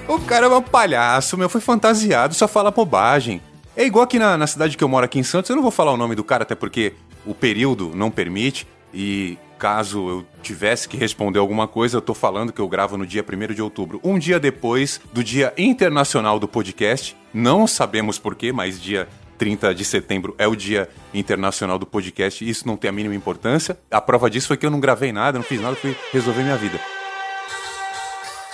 o 0.09 0.19
cara 0.21 0.47
é 0.47 0.49
um 0.49 0.63
palhaço, 0.63 1.37
meu, 1.37 1.49
foi 1.49 1.61
fantasiado, 1.61 2.35
só 2.35 2.49
fala 2.49 2.71
bobagem. 2.71 3.41
É 3.77 3.85
igual 3.85 4.05
aqui 4.05 4.19
na, 4.19 4.37
na 4.37 4.47
cidade 4.47 4.77
que 4.77 4.83
eu 4.83 4.89
moro, 4.89 5.05
aqui 5.05 5.19
em 5.19 5.23
Santos, 5.23 5.49
eu 5.49 5.57
não 5.57 5.63
vou 5.63 5.71
falar 5.71 5.93
o 5.93 5.97
nome 5.97 6.15
do 6.15 6.25
cara, 6.25 6.43
até 6.43 6.55
porque 6.55 6.95
o 7.25 7.35
período 7.35 7.93
não 7.95 8.11
permite. 8.11 8.67
E 8.93 9.39
caso 9.61 10.09
eu 10.09 10.27
tivesse 10.43 10.89
que 10.89 10.97
responder 10.97 11.39
alguma 11.39 11.69
coisa, 11.69 11.99
eu 11.99 12.01
tô 12.01 12.15
falando 12.15 12.51
que 12.51 12.61
eu 12.63 12.69
gravo 12.69 12.97
no 12.97 13.07
dia 13.07 13.23
1 13.23 13.53
de 13.53 13.61
outubro, 13.61 14.01
um 14.03 14.19
dia 14.19 14.41
depois 14.41 14.99
do 15.13 15.23
Dia 15.23 15.53
Internacional 15.59 16.41
do 16.41 16.49
Podcast. 16.49 17.15
Não 17.33 17.67
sabemos 17.67 18.19
porquê, 18.19 18.53
mas 18.53 18.81
dia 18.81 19.07
30 19.37 19.75
de 19.75 19.85
setembro 19.85 20.35
é 20.39 20.49
o 20.49 20.57
Dia 20.57 20.89
Internacional 21.13 21.79
do 21.79 21.85
Podcast 21.85 22.43
e 22.43 22.49
isso 22.49 22.67
não 22.67 22.77
tem 22.77 22.89
a 22.89 22.93
mínima 22.93 23.15
importância. 23.15 23.79
A 23.91 24.01
prova 24.01 24.31
disso 24.31 24.49
foi 24.49 24.57
que 24.57 24.65
eu 24.65 24.71
não 24.71 24.81
gravei 24.81 25.13
nada, 25.13 25.39
não 25.39 25.45
fiz 25.45 25.61
nada, 25.61 25.77
fui 25.77 25.95
resolver 26.11 26.43
minha 26.43 26.57
vida. 26.57 26.81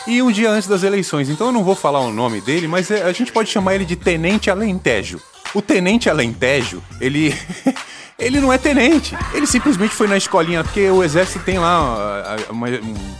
E 0.09 0.21
um 0.21 0.33
dia 0.33 0.51
antes 0.51 0.69
das 0.69 0.83
eleições, 0.83 1.31
então 1.31 1.49
eu 1.49 1.53
não 1.53 1.63
vou 1.63 1.77
falar 1.77 2.01
o 2.01 2.13
nome 2.13 2.41
dele, 2.41 2.67
mas 2.67 2.91
é, 2.91 3.03
a 3.05 3.13
gente 3.13 3.33
pode 3.33 3.49
chamar 3.49 3.77
ele 3.77 3.85
de 3.85 3.95
Tenente 3.95 4.51
Alentejo. 4.51 5.21
O 5.55 5.63
Tenente 5.63 6.11
Alentejo, 6.11 6.83
ele 7.01 7.33
Ele 8.19 8.41
não 8.41 8.53
é 8.53 8.57
tenente. 8.57 9.17
Ele 9.35 9.47
simplesmente 9.47 9.95
foi 9.95 10.07
na 10.07 10.17
escolinha, 10.17 10.65
porque 10.65 10.89
o 10.91 11.05
exército 11.05 11.45
tem 11.45 11.59
lá 11.59 12.45
uma, 12.49 12.67
uma, 12.67 12.71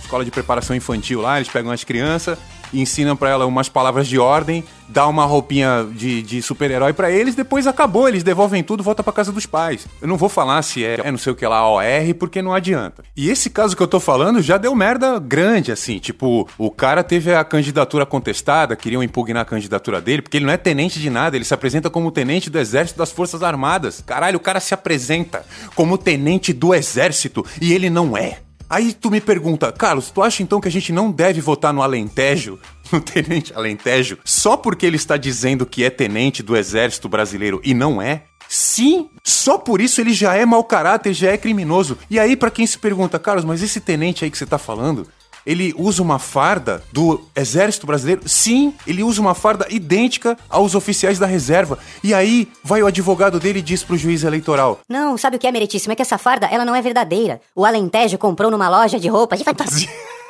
escola 0.01 0.25
de 0.25 0.31
preparação 0.31 0.75
infantil 0.75 1.21
lá, 1.21 1.37
eles 1.37 1.51
pegam 1.51 1.71
as 1.71 1.85
crianças 1.85 2.39
ensinam 2.73 3.17
pra 3.17 3.31
ela 3.31 3.47
umas 3.47 3.69
palavras 3.69 4.07
de 4.07 4.19
ordem, 4.19 4.65
dá 4.89 5.07
uma 5.07 5.25
roupinha 5.25 5.87
de, 5.93 6.23
de 6.23 6.43
super-herói 6.43 6.93
pra 6.93 7.11
eles, 7.11 7.35
depois 7.35 7.67
acabou, 7.67 8.09
eles 8.09 8.23
devolvem 8.23 8.63
tudo, 8.63 8.83
volta 8.83 9.03
pra 9.03 9.13
casa 9.13 9.33
dos 9.33 9.47
pais. 9.47 9.87
Eu 10.01 10.09
não 10.09 10.17
vou 10.17 10.29
falar 10.29 10.63
se 10.63 10.85
é, 10.85 11.01
é 11.03 11.11
não 11.11 11.19
sei 11.19 11.33
o 11.33 11.37
que 11.37 11.47
lá, 11.47 11.69
OR, 11.69 12.15
porque 12.19 12.43
não 12.43 12.55
adianta. 12.55 13.03
E 13.17 13.31
esse 13.31 13.51
caso 13.51 13.77
que 13.77 13.83
eu 13.83 13.89
tô 13.89 14.01
falando 14.01 14.41
já 14.41 14.57
deu 14.57 14.75
merda 14.75 15.19
grande, 15.19 15.73
assim, 15.73 15.99
tipo, 15.99 16.49
o 16.57 16.71
cara 16.71 17.03
teve 17.03 17.35
a 17.35 17.45
candidatura 17.45 18.07
contestada, 18.07 18.77
queriam 18.77 19.03
impugnar 19.03 19.43
a 19.43 19.47
candidatura 19.47 20.01
dele, 20.01 20.23
porque 20.23 20.37
ele 20.37 20.47
não 20.47 20.53
é 20.53 20.57
tenente 20.57 21.01
de 21.01 21.11
nada, 21.11 21.37
ele 21.37 21.45
se 21.45 21.55
apresenta 21.55 21.91
como 21.91 22.11
tenente 22.11 22.51
do 22.51 22.59
Exército 22.59 22.99
das 22.99 23.11
Forças 23.11 23.43
Armadas. 23.43 24.03
Caralho, 24.05 24.37
o 24.37 24.41
cara 24.41 24.61
se 24.61 24.75
apresenta 24.75 25.45
como 25.75 25.99
tenente 25.99 26.53
do 26.53 26.75
Exército 26.75 27.45
e 27.61 27.73
ele 27.73 27.91
não 27.91 28.17
é. 28.17 28.46
Aí 28.69 28.93
tu 28.93 29.11
me 29.11 29.21
pergunta, 29.21 29.71
Carlos, 29.71 30.11
tu 30.11 30.23
acha 30.23 30.43
então 30.43 30.61
que 30.61 30.69
a 30.69 30.71
gente 30.71 30.93
não 30.93 31.11
deve 31.11 31.41
votar 31.41 31.73
no 31.73 31.83
Alentejo, 31.83 32.59
no 32.93 33.01
tenente 33.01 33.55
Alentejo, 33.55 34.19
só 34.25 34.57
porque 34.57 34.85
ele 34.85 34.97
está 34.97 35.17
dizendo 35.17 35.65
que 35.65 35.85
é 35.85 35.91
tenente 35.91 36.43
do 36.43 36.57
Exército 36.57 37.09
Brasileiro 37.09 37.61
e 37.65 37.75
não 37.75 38.03
é? 38.03 38.25
Sim, 38.49 39.11
só 39.25 39.59
por 39.59 39.81
isso 39.81 40.01
ele 40.01 40.13
já 40.13 40.35
é 40.35 40.47
mau 40.47 40.63
caráter, 40.63 41.13
já 41.13 41.31
é 41.33 41.37
criminoso. 41.37 41.99
E 42.09 42.19
aí, 42.19 42.37
pra 42.37 42.51
quem 42.51 42.67
se 42.67 42.79
pergunta, 42.79 43.19
Carlos, 43.19 43.45
mas 43.45 43.63
esse 43.63 43.81
tenente 43.81 44.25
aí 44.25 44.31
que 44.31 44.39
você 44.39 44.47
tá 44.47 44.59
falando, 44.59 45.07
ele 45.47 45.73
usa 45.79 46.03
uma 46.03 46.19
farda 46.19 46.83
do 46.93 47.21
Exército 47.35 47.87
Brasileiro? 47.87 48.29
Sim, 48.29 48.75
ele 48.87 49.03
usa 49.03 49.21
uma 49.21 49.35
farda 49.35 49.67
idêntica 49.71 50.37
aos 50.51 50.75
oficiais 50.75 51.19
da 51.19 51.27
reserva. 51.27 51.79
E 52.03 52.13
aí, 52.13 52.49
vai 52.65 52.83
o 52.83 52.87
advogado 52.87 53.39
dele 53.39 53.61
e 53.61 53.63
diz 53.63 53.85
pro 53.85 53.97
juiz 53.97 54.25
eleitoral: 54.25 54.81
Não, 54.89 55.17
sabe 55.17 55.37
o 55.37 55.39
que 55.39 55.47
é, 55.47 55.53
meritíssimo? 55.53 55.93
É 55.93 55.97
que 55.97 56.03
essa 56.03 56.19
farda, 56.19 56.47
ela 56.47 56.65
não 56.65 56.75
é 56.75 56.83
verdadeira. 56.83 57.41
O 57.55 57.65
Alentejo 57.65 58.19
comprou 58.19 58.51
numa 58.51 58.69
loja 58.69 58.99
de 58.99 59.09
roupas 59.09 59.39
de 59.39 59.45
fantasia. 59.45 59.89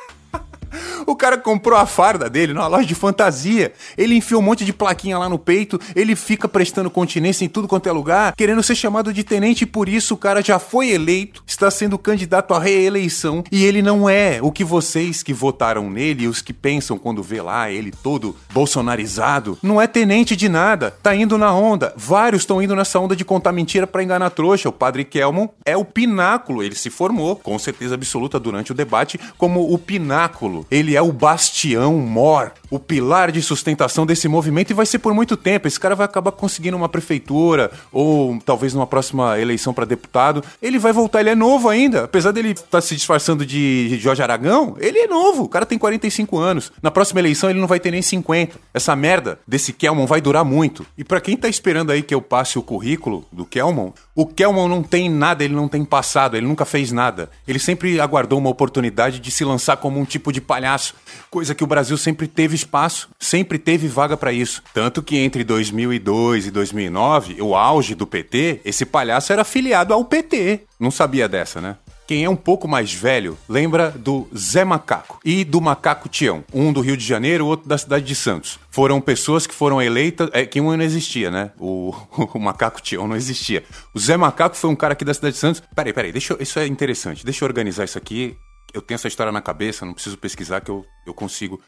O 1.05 1.15
cara 1.15 1.37
comprou 1.37 1.77
a 1.77 1.85
farda 1.85 2.29
dele 2.29 2.53
numa 2.53 2.67
loja 2.67 2.85
de 2.85 2.95
fantasia. 2.95 3.71
Ele 3.97 4.15
enfiou 4.15 4.41
um 4.41 4.43
monte 4.43 4.65
de 4.65 4.73
plaquinha 4.73 5.17
lá 5.17 5.29
no 5.29 5.37
peito. 5.37 5.79
Ele 5.95 6.15
fica 6.15 6.47
prestando 6.47 6.89
continência 6.89 7.45
em 7.45 7.49
tudo 7.49 7.67
quanto 7.67 7.87
é 7.87 7.91
lugar, 7.91 8.35
querendo 8.35 8.63
ser 8.63 8.75
chamado 8.75 9.13
de 9.13 9.23
tenente. 9.23 9.63
E 9.63 9.67
por 9.67 9.87
isso 9.87 10.13
o 10.15 10.17
cara 10.17 10.41
já 10.41 10.59
foi 10.59 10.89
eleito, 10.89 11.43
está 11.45 11.69
sendo 11.69 11.97
candidato 11.97 12.53
à 12.53 12.59
reeleição. 12.59 13.43
E 13.51 13.63
ele 13.63 13.81
não 13.81 14.09
é 14.09 14.39
o 14.41 14.51
que 14.51 14.63
vocês 14.63 15.21
que 15.21 15.33
votaram 15.33 15.89
nele 15.89 16.23
e 16.23 16.27
os 16.27 16.41
que 16.41 16.53
pensam 16.53 16.97
quando 16.97 17.23
vê 17.23 17.41
lá 17.41 17.69
ele 17.69 17.91
todo 17.91 18.35
bolsonarizado. 18.51 19.57
Não 19.61 19.81
é 19.81 19.87
tenente 19.87 20.35
de 20.35 20.49
nada. 20.49 20.91
Tá 20.91 21.15
indo 21.15 21.37
na 21.37 21.53
onda. 21.53 21.93
Vários 21.95 22.47
estão 22.47 22.61
indo 22.61 22.75
nessa 22.75 22.99
onda 22.99 23.15
de 23.15 23.25
contar 23.25 23.51
mentira 23.51 23.85
para 23.85 24.03
enganar 24.03 24.29
trouxa. 24.29 24.69
O 24.69 24.71
padre 24.71 25.03
Kelmon 25.03 25.49
é 25.65 25.75
o 25.75 25.83
pináculo. 25.83 26.63
Ele 26.63 26.75
se 26.75 26.89
formou, 26.89 27.35
com 27.35 27.59
certeza 27.59 27.95
absoluta, 27.95 28.39
durante 28.39 28.71
o 28.71 28.75
debate, 28.75 29.19
como 29.37 29.73
o 29.73 29.77
pináculo. 29.77 30.65
Ele 30.69 30.95
é 30.95 31.01
o 31.01 31.11
bastião 31.11 31.97
mor, 31.97 32.51
o 32.69 32.79
pilar 32.79 33.31
de 33.31 33.41
sustentação 33.41 34.05
desse 34.05 34.27
movimento 34.27 34.71
e 34.71 34.73
vai 34.73 34.85
ser 34.85 34.99
por 34.99 35.13
muito 35.13 35.37
tempo. 35.37 35.67
Esse 35.67 35.79
cara 35.79 35.95
vai 35.95 36.05
acabar 36.05 36.31
conseguindo 36.31 36.77
uma 36.77 36.89
prefeitura 36.89 37.71
ou 37.91 38.37
talvez 38.45 38.73
numa 38.73 38.87
próxima 38.87 39.39
eleição 39.39 39.73
para 39.73 39.85
deputado. 39.85 40.43
Ele 40.61 40.79
vai 40.79 40.91
voltar, 40.91 41.21
ele 41.21 41.29
é 41.29 41.35
novo 41.35 41.69
ainda. 41.69 42.03
Apesar 42.03 42.31
dele 42.31 42.51
estar 42.51 42.65
tá 42.67 42.81
se 42.81 42.95
disfarçando 42.95 43.45
de 43.45 43.97
Jorge 43.99 44.21
Aragão, 44.21 44.75
ele 44.79 44.99
é 44.99 45.07
novo. 45.07 45.43
O 45.43 45.49
cara 45.49 45.65
tem 45.65 45.77
45 45.77 46.37
anos. 46.37 46.71
Na 46.81 46.91
próxima 46.91 47.19
eleição 47.19 47.49
ele 47.49 47.59
não 47.59 47.67
vai 47.67 47.79
ter 47.79 47.91
nem 47.91 48.01
50. 48.01 48.57
Essa 48.73 48.95
merda 48.95 49.39
desse 49.47 49.73
Kelmon 49.73 50.05
vai 50.05 50.21
durar 50.21 50.43
muito. 50.43 50.85
E 50.97 51.03
para 51.03 51.21
quem 51.21 51.37
tá 51.37 51.47
esperando 51.47 51.91
aí 51.91 52.01
que 52.01 52.13
eu 52.13 52.21
passe 52.21 52.59
o 52.59 52.63
currículo 52.63 53.25
do 53.31 53.45
Kelmon, 53.45 53.91
o 54.15 54.25
Kelmon 54.25 54.67
não 54.67 54.83
tem 54.83 55.09
nada, 55.09 55.43
ele 55.43 55.53
não 55.53 55.67
tem 55.67 55.85
passado, 55.85 56.35
ele 56.35 56.47
nunca 56.47 56.65
fez 56.65 56.91
nada. 56.91 57.29
Ele 57.47 57.59
sempre 57.59 57.99
aguardou 57.99 58.39
uma 58.39 58.49
oportunidade 58.49 59.19
de 59.19 59.31
se 59.31 59.45
lançar 59.45 59.77
como 59.77 59.99
um 59.99 60.05
tipo 60.05 60.31
de 60.31 60.41
palhaço, 60.57 60.95
coisa 61.29 61.53
que 61.53 61.63
o 61.63 61.67
Brasil 61.67 61.95
sempre 61.97 62.27
teve 62.27 62.55
espaço, 62.55 63.09
sempre 63.19 63.59
teve 63.59 63.87
vaga 63.87 64.17
para 64.17 64.33
isso. 64.33 64.63
Tanto 64.73 65.03
que 65.03 65.17
entre 65.17 65.43
2002 65.43 66.47
e 66.47 66.51
2009, 66.51 67.41
o 67.41 67.55
auge 67.55 67.93
do 67.93 68.07
PT, 68.07 68.61
esse 68.65 68.83
palhaço 68.83 69.31
era 69.31 69.43
afiliado 69.43 69.93
ao 69.93 70.03
PT. 70.03 70.61
Não 70.79 70.89
sabia 70.89 71.29
dessa, 71.29 71.61
né? 71.61 71.77
Quem 72.07 72.23
é 72.23 72.29
um 72.29 72.37
pouco 72.37 72.69
mais 72.69 72.93
velho 72.93 73.37
lembra 73.49 73.91
do 73.91 74.29
Zé 74.35 74.63
Macaco 74.63 75.19
e 75.25 75.43
do 75.43 75.59
Macaco 75.59 76.07
Tião, 76.07 76.43
um 76.53 76.71
do 76.71 76.79
Rio 76.79 76.95
de 76.95 77.05
Janeiro, 77.05 77.45
outro 77.45 77.67
da 77.67 77.77
cidade 77.77 78.05
de 78.05 78.15
Santos. 78.15 78.57
Foram 78.71 79.01
pessoas 79.01 79.45
que 79.45 79.53
foram 79.53 79.81
eleitas. 79.81 80.29
É, 80.31 80.45
que 80.45 80.61
um 80.61 80.75
não 80.75 80.83
existia, 80.83 81.29
né? 81.29 81.51
O, 81.59 81.93
o 82.33 82.39
Macaco 82.39 82.81
Tião 82.81 83.09
não 83.09 83.15
existia. 83.15 83.63
O 83.93 83.99
Zé 83.99 84.15
Macaco 84.15 84.55
foi 84.55 84.69
um 84.69 84.75
cara 84.75 84.93
aqui 84.93 85.03
da 85.03 85.13
cidade 85.13 85.33
de 85.33 85.39
Santos. 85.39 85.61
Peraí, 85.75 85.91
peraí, 85.91 86.13
deixa 86.13 86.33
eu, 86.33 86.37
isso 86.39 86.57
é 86.57 86.65
interessante. 86.65 87.25
Deixa 87.25 87.43
eu 87.43 87.47
organizar 87.47 87.83
isso 87.83 87.97
aqui. 87.97 88.37
Eu 88.73 88.81
tenho 88.81 88.95
essa 88.95 89.07
história 89.07 89.31
na 89.31 89.41
cabeça, 89.41 89.85
não 89.85 89.93
preciso 89.93 90.17
pesquisar 90.17 90.61
que 90.61 90.69
eu, 90.69 90.85
eu 91.05 91.13
consigo. 91.13 91.61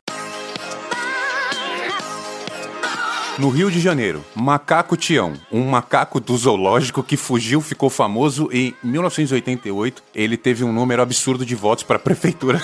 No 3.40 3.50
Rio 3.50 3.72
de 3.72 3.80
Janeiro, 3.80 4.24
Macaco 4.36 4.98
Tião, 4.98 5.34
um 5.50 5.64
macaco 5.64 6.20
do 6.20 6.36
zoológico 6.36 7.02
que 7.02 7.16
fugiu, 7.16 7.62
ficou 7.62 7.90
famoso 7.90 8.50
e 8.52 8.76
em 8.84 8.88
1988 8.90 10.04
ele 10.14 10.36
teve 10.36 10.66
um 10.66 10.74
número 10.74 11.02
absurdo 11.02 11.46
de 11.46 11.56
votos 11.56 11.86
para 11.86 11.96
a 11.96 12.00
prefeitura. 12.00 12.62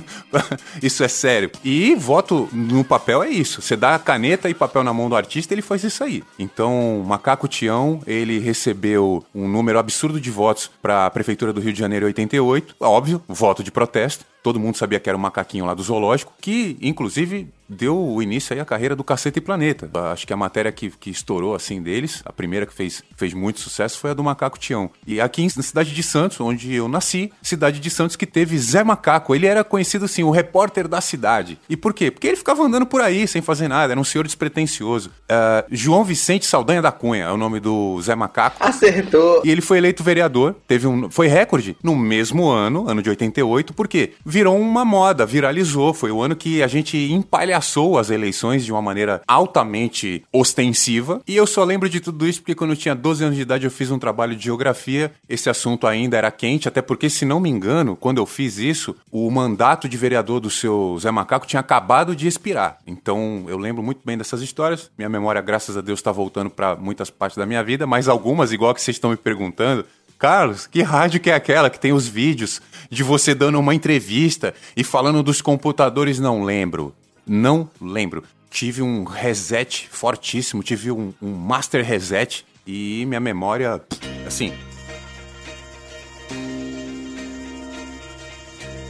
isso 0.82 1.02
é 1.04 1.08
sério. 1.08 1.50
E 1.64 1.94
voto 1.94 2.48
no 2.52 2.84
papel 2.84 3.22
é 3.22 3.28
isso. 3.28 3.62
Você 3.62 3.76
dá 3.76 3.98
caneta 3.98 4.48
e 4.48 4.54
papel 4.54 4.82
na 4.82 4.92
mão 4.92 5.08
do 5.08 5.16
artista, 5.16 5.54
ele 5.54 5.62
faz 5.62 5.84
isso 5.84 6.02
aí. 6.02 6.22
Então, 6.38 7.02
Macaco 7.06 7.48
Tião, 7.48 8.00
ele 8.06 8.38
recebeu 8.38 9.24
um 9.34 9.48
número 9.48 9.78
absurdo 9.78 10.20
de 10.20 10.30
votos 10.30 10.70
para 10.80 11.06
a 11.06 11.10
prefeitura 11.10 11.52
do 11.52 11.60
Rio 11.60 11.72
de 11.72 11.78
Janeiro 11.78 12.06
em 12.06 12.08
88. 12.08 12.76
Óbvio, 12.80 13.22
voto 13.28 13.62
de 13.62 13.70
protesto. 13.70 14.24
Todo 14.42 14.58
mundo 14.58 14.76
sabia 14.76 14.98
que 14.98 15.08
era 15.08 15.16
o 15.16 15.20
macaquinho 15.20 15.64
lá 15.64 15.72
do 15.72 15.82
zoológico, 15.82 16.32
que 16.40 16.76
inclusive 16.82 17.48
deu 17.72 17.98
o 17.98 18.22
início 18.22 18.54
aí 18.54 18.60
à 18.60 18.64
carreira 18.64 18.94
do 18.94 19.02
Caceta 19.02 19.38
e 19.38 19.42
Planeta. 19.42 19.90
Acho 20.12 20.26
que 20.26 20.32
a 20.32 20.36
matéria 20.36 20.70
que, 20.70 20.90
que 20.90 21.10
estourou 21.10 21.54
assim 21.54 21.82
deles, 21.82 22.22
a 22.24 22.32
primeira 22.32 22.66
que 22.66 22.72
fez, 22.72 23.02
fez 23.16 23.34
muito 23.34 23.60
sucesso 23.60 23.98
foi 23.98 24.10
a 24.10 24.14
do 24.14 24.22
Macaco 24.22 24.58
Tião. 24.58 24.90
E 25.06 25.20
aqui 25.20 25.48
na 25.56 25.62
cidade 25.62 25.92
de 25.92 26.02
Santos, 26.02 26.40
onde 26.40 26.72
eu 26.74 26.88
nasci, 26.88 27.32
cidade 27.42 27.80
de 27.80 27.90
Santos 27.90 28.16
que 28.16 28.26
teve 28.26 28.56
Zé 28.58 28.84
Macaco. 28.84 29.34
Ele 29.34 29.46
era 29.46 29.64
conhecido 29.64 30.04
assim, 30.04 30.22
o 30.22 30.30
repórter 30.30 30.86
da 30.86 31.00
cidade. 31.00 31.58
E 31.68 31.76
por 31.76 31.92
quê? 31.92 32.10
Porque 32.10 32.26
ele 32.26 32.36
ficava 32.36 32.62
andando 32.62 32.86
por 32.86 33.00
aí 33.00 33.26
sem 33.26 33.42
fazer 33.42 33.68
nada, 33.68 33.92
era 33.92 34.00
um 34.00 34.04
senhor 34.04 34.24
despretensioso. 34.24 35.10
Uh, 35.24 35.66
João 35.70 36.04
Vicente 36.04 36.46
Saldanha 36.46 36.82
da 36.82 36.92
Cunha 36.92 37.24
é 37.24 37.32
o 37.32 37.36
nome 37.36 37.58
do 37.58 38.00
Zé 38.00 38.14
Macaco. 38.14 38.56
Acertou! 38.60 39.42
E 39.44 39.50
ele 39.50 39.60
foi 39.60 39.78
eleito 39.78 40.04
vereador, 40.04 40.54
teve 40.68 40.86
um, 40.86 41.10
foi 41.10 41.26
recorde 41.26 41.76
no 41.82 41.96
mesmo 41.96 42.48
ano, 42.48 42.88
ano 42.88 43.02
de 43.02 43.10
88, 43.10 43.72
por 43.72 43.88
quê? 43.88 44.12
Virou 44.24 44.58
uma 44.58 44.84
moda, 44.84 45.24
viralizou. 45.26 45.94
Foi 45.94 46.10
o 46.10 46.20
ano 46.20 46.36
que 46.36 46.62
a 46.62 46.66
gente 46.66 46.96
empalhaçou 46.96 47.61
as 47.98 48.10
eleições 48.10 48.64
de 48.64 48.72
uma 48.72 48.82
maneira 48.82 49.22
altamente 49.26 50.24
ostensiva. 50.32 51.20
E 51.26 51.36
eu 51.36 51.46
só 51.46 51.64
lembro 51.64 51.88
de 51.88 52.00
tudo 52.00 52.26
isso 52.26 52.40
porque 52.40 52.54
quando 52.54 52.70
eu 52.70 52.76
tinha 52.76 52.94
12 52.94 53.24
anos 53.24 53.36
de 53.36 53.42
idade 53.42 53.64
eu 53.64 53.70
fiz 53.70 53.90
um 53.90 53.98
trabalho 53.98 54.36
de 54.36 54.44
geografia. 54.44 55.12
Esse 55.28 55.48
assunto 55.48 55.86
ainda 55.86 56.16
era 56.16 56.30
quente, 56.30 56.68
até 56.68 56.82
porque, 56.82 57.08
se 57.08 57.24
não 57.24 57.40
me 57.40 57.48
engano, 57.48 57.96
quando 57.96 58.18
eu 58.18 58.26
fiz 58.26 58.58
isso, 58.58 58.94
o 59.10 59.30
mandato 59.30 59.88
de 59.88 59.96
vereador 59.96 60.40
do 60.40 60.50
seu 60.50 60.98
Zé 61.00 61.10
Macaco 61.10 61.46
tinha 61.46 61.60
acabado 61.60 62.14
de 62.14 62.26
expirar. 62.26 62.78
Então 62.86 63.44
eu 63.48 63.56
lembro 63.56 63.82
muito 63.82 64.00
bem 64.04 64.18
dessas 64.18 64.42
histórias. 64.42 64.90
Minha 64.98 65.08
memória, 65.08 65.40
graças 65.40 65.76
a 65.76 65.80
Deus, 65.80 66.00
está 66.00 66.12
voltando 66.12 66.50
para 66.50 66.76
muitas 66.76 67.10
partes 67.10 67.38
da 67.38 67.46
minha 67.46 67.62
vida, 67.62 67.86
mas 67.86 68.08
algumas, 68.08 68.52
igual 68.52 68.74
que 68.74 68.82
vocês 68.82 68.96
estão 68.96 69.10
me 69.10 69.16
perguntando, 69.16 69.84
Carlos, 70.22 70.68
que 70.68 70.82
rádio 70.82 71.18
que 71.18 71.30
é 71.30 71.34
aquela 71.34 71.68
que 71.68 71.80
tem 71.80 71.92
os 71.92 72.06
vídeos 72.06 72.62
de 72.88 73.02
você 73.02 73.34
dando 73.34 73.58
uma 73.58 73.74
entrevista 73.74 74.54
e 74.76 74.84
falando 74.84 75.20
dos 75.20 75.42
computadores? 75.42 76.20
Não 76.20 76.44
lembro. 76.44 76.94
Não 77.26 77.68
lembro. 77.80 78.24
Tive 78.50 78.82
um 78.82 79.04
reset 79.04 79.88
fortíssimo, 79.90 80.62
tive 80.62 80.90
um, 80.90 81.14
um 81.22 81.32
master 81.32 81.84
reset 81.84 82.44
e 82.66 83.04
minha 83.06 83.20
memória, 83.20 83.80
assim, 84.26 84.52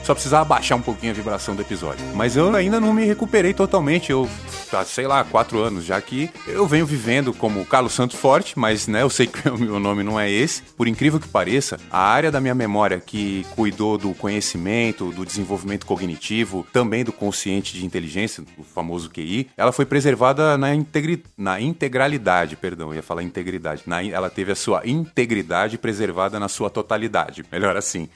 Só 0.02 0.14
precisava 0.14 0.44
baixar 0.44 0.74
um 0.74 0.82
pouquinho 0.82 1.12
a 1.12 1.14
vibração 1.14 1.54
do 1.54 1.62
episódio. 1.62 2.04
Mas 2.14 2.36
eu 2.36 2.54
ainda 2.54 2.80
não 2.80 2.92
me 2.92 3.04
recuperei 3.04 3.54
totalmente. 3.54 4.10
Eu, 4.10 4.28
tá, 4.70 4.84
sei 4.84 5.06
lá, 5.06 5.22
quatro 5.22 5.60
anos 5.60 5.84
já 5.84 6.00
que 6.00 6.28
eu 6.46 6.66
venho 6.66 6.84
vivendo 6.84 7.32
como 7.32 7.64
Carlos 7.64 7.92
Santos 7.92 8.18
Forte, 8.18 8.58
mas 8.58 8.88
né, 8.88 9.02
eu 9.02 9.10
sei 9.10 9.28
que 9.28 9.46
o 9.48 9.56
meu 9.56 9.78
nome 9.78 10.02
não 10.02 10.18
é 10.18 10.28
esse. 10.28 10.62
Por 10.76 10.88
incrível 10.88 11.20
que 11.20 11.28
pareça, 11.28 11.78
a 11.90 12.00
área 12.00 12.32
da 12.32 12.40
minha 12.40 12.54
memória 12.54 13.00
que 13.00 13.46
cuidou 13.54 13.96
do 13.96 14.12
conhecimento, 14.14 15.12
do 15.12 15.24
desenvolvimento 15.24 15.86
cognitivo, 15.86 16.66
também 16.72 17.04
do 17.04 17.12
consciente 17.12 17.72
de 17.74 17.86
inteligência, 17.86 18.42
o 18.58 18.64
famoso 18.64 19.08
QI, 19.08 19.48
ela 19.56 19.70
foi 19.70 19.86
preservada 19.86 20.58
na, 20.58 20.74
integri... 20.74 21.22
na 21.38 21.60
integralidade, 21.60 22.56
perdão, 22.56 22.88
eu 22.88 22.96
ia 22.96 23.02
falar 23.02 23.22
integridade. 23.22 23.82
Na... 23.86 24.02
Ela 24.02 24.28
teve 24.28 24.50
a 24.50 24.56
sua 24.56 24.82
integridade 24.84 25.78
preservada 25.78 26.40
na 26.40 26.48
sua 26.48 26.68
totalidade. 26.68 27.44
Melhor 27.52 27.76
assim. 27.76 28.08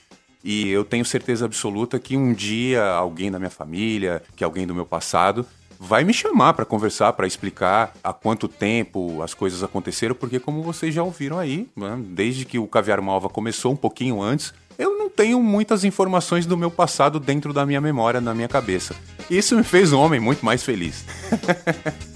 E 0.44 0.68
eu 0.68 0.84
tenho 0.84 1.04
certeza 1.04 1.44
absoluta 1.44 1.98
que 1.98 2.16
um 2.16 2.32
dia 2.32 2.84
alguém 2.84 3.30
da 3.30 3.38
minha 3.38 3.50
família, 3.50 4.22
que 4.34 4.44
alguém 4.44 4.66
do 4.66 4.74
meu 4.74 4.86
passado, 4.86 5.44
vai 5.78 6.04
me 6.04 6.12
chamar 6.12 6.54
para 6.54 6.64
conversar, 6.64 7.12
para 7.12 7.26
explicar 7.26 7.92
há 8.02 8.12
quanto 8.12 8.48
tempo 8.48 9.22
as 9.22 9.34
coisas 9.34 9.62
aconteceram, 9.62 10.14
porque 10.14 10.38
como 10.38 10.62
vocês 10.62 10.94
já 10.94 11.02
ouviram 11.02 11.38
aí, 11.38 11.68
né, 11.76 11.98
desde 12.08 12.44
que 12.44 12.58
o 12.58 12.66
Caviar 12.66 13.02
Malva 13.02 13.28
começou 13.28 13.72
um 13.72 13.76
pouquinho 13.76 14.22
antes, 14.22 14.54
eu 14.78 14.98
não 14.98 15.08
tenho 15.08 15.42
muitas 15.42 15.84
informações 15.84 16.46
do 16.46 16.56
meu 16.56 16.70
passado 16.70 17.18
dentro 17.18 17.52
da 17.52 17.64
minha 17.64 17.80
memória, 17.80 18.20
na 18.20 18.34
minha 18.34 18.48
cabeça. 18.48 18.94
Isso 19.30 19.56
me 19.56 19.62
fez 19.62 19.92
um 19.92 19.98
homem 19.98 20.20
muito 20.20 20.44
mais 20.44 20.62
feliz. 20.62 21.04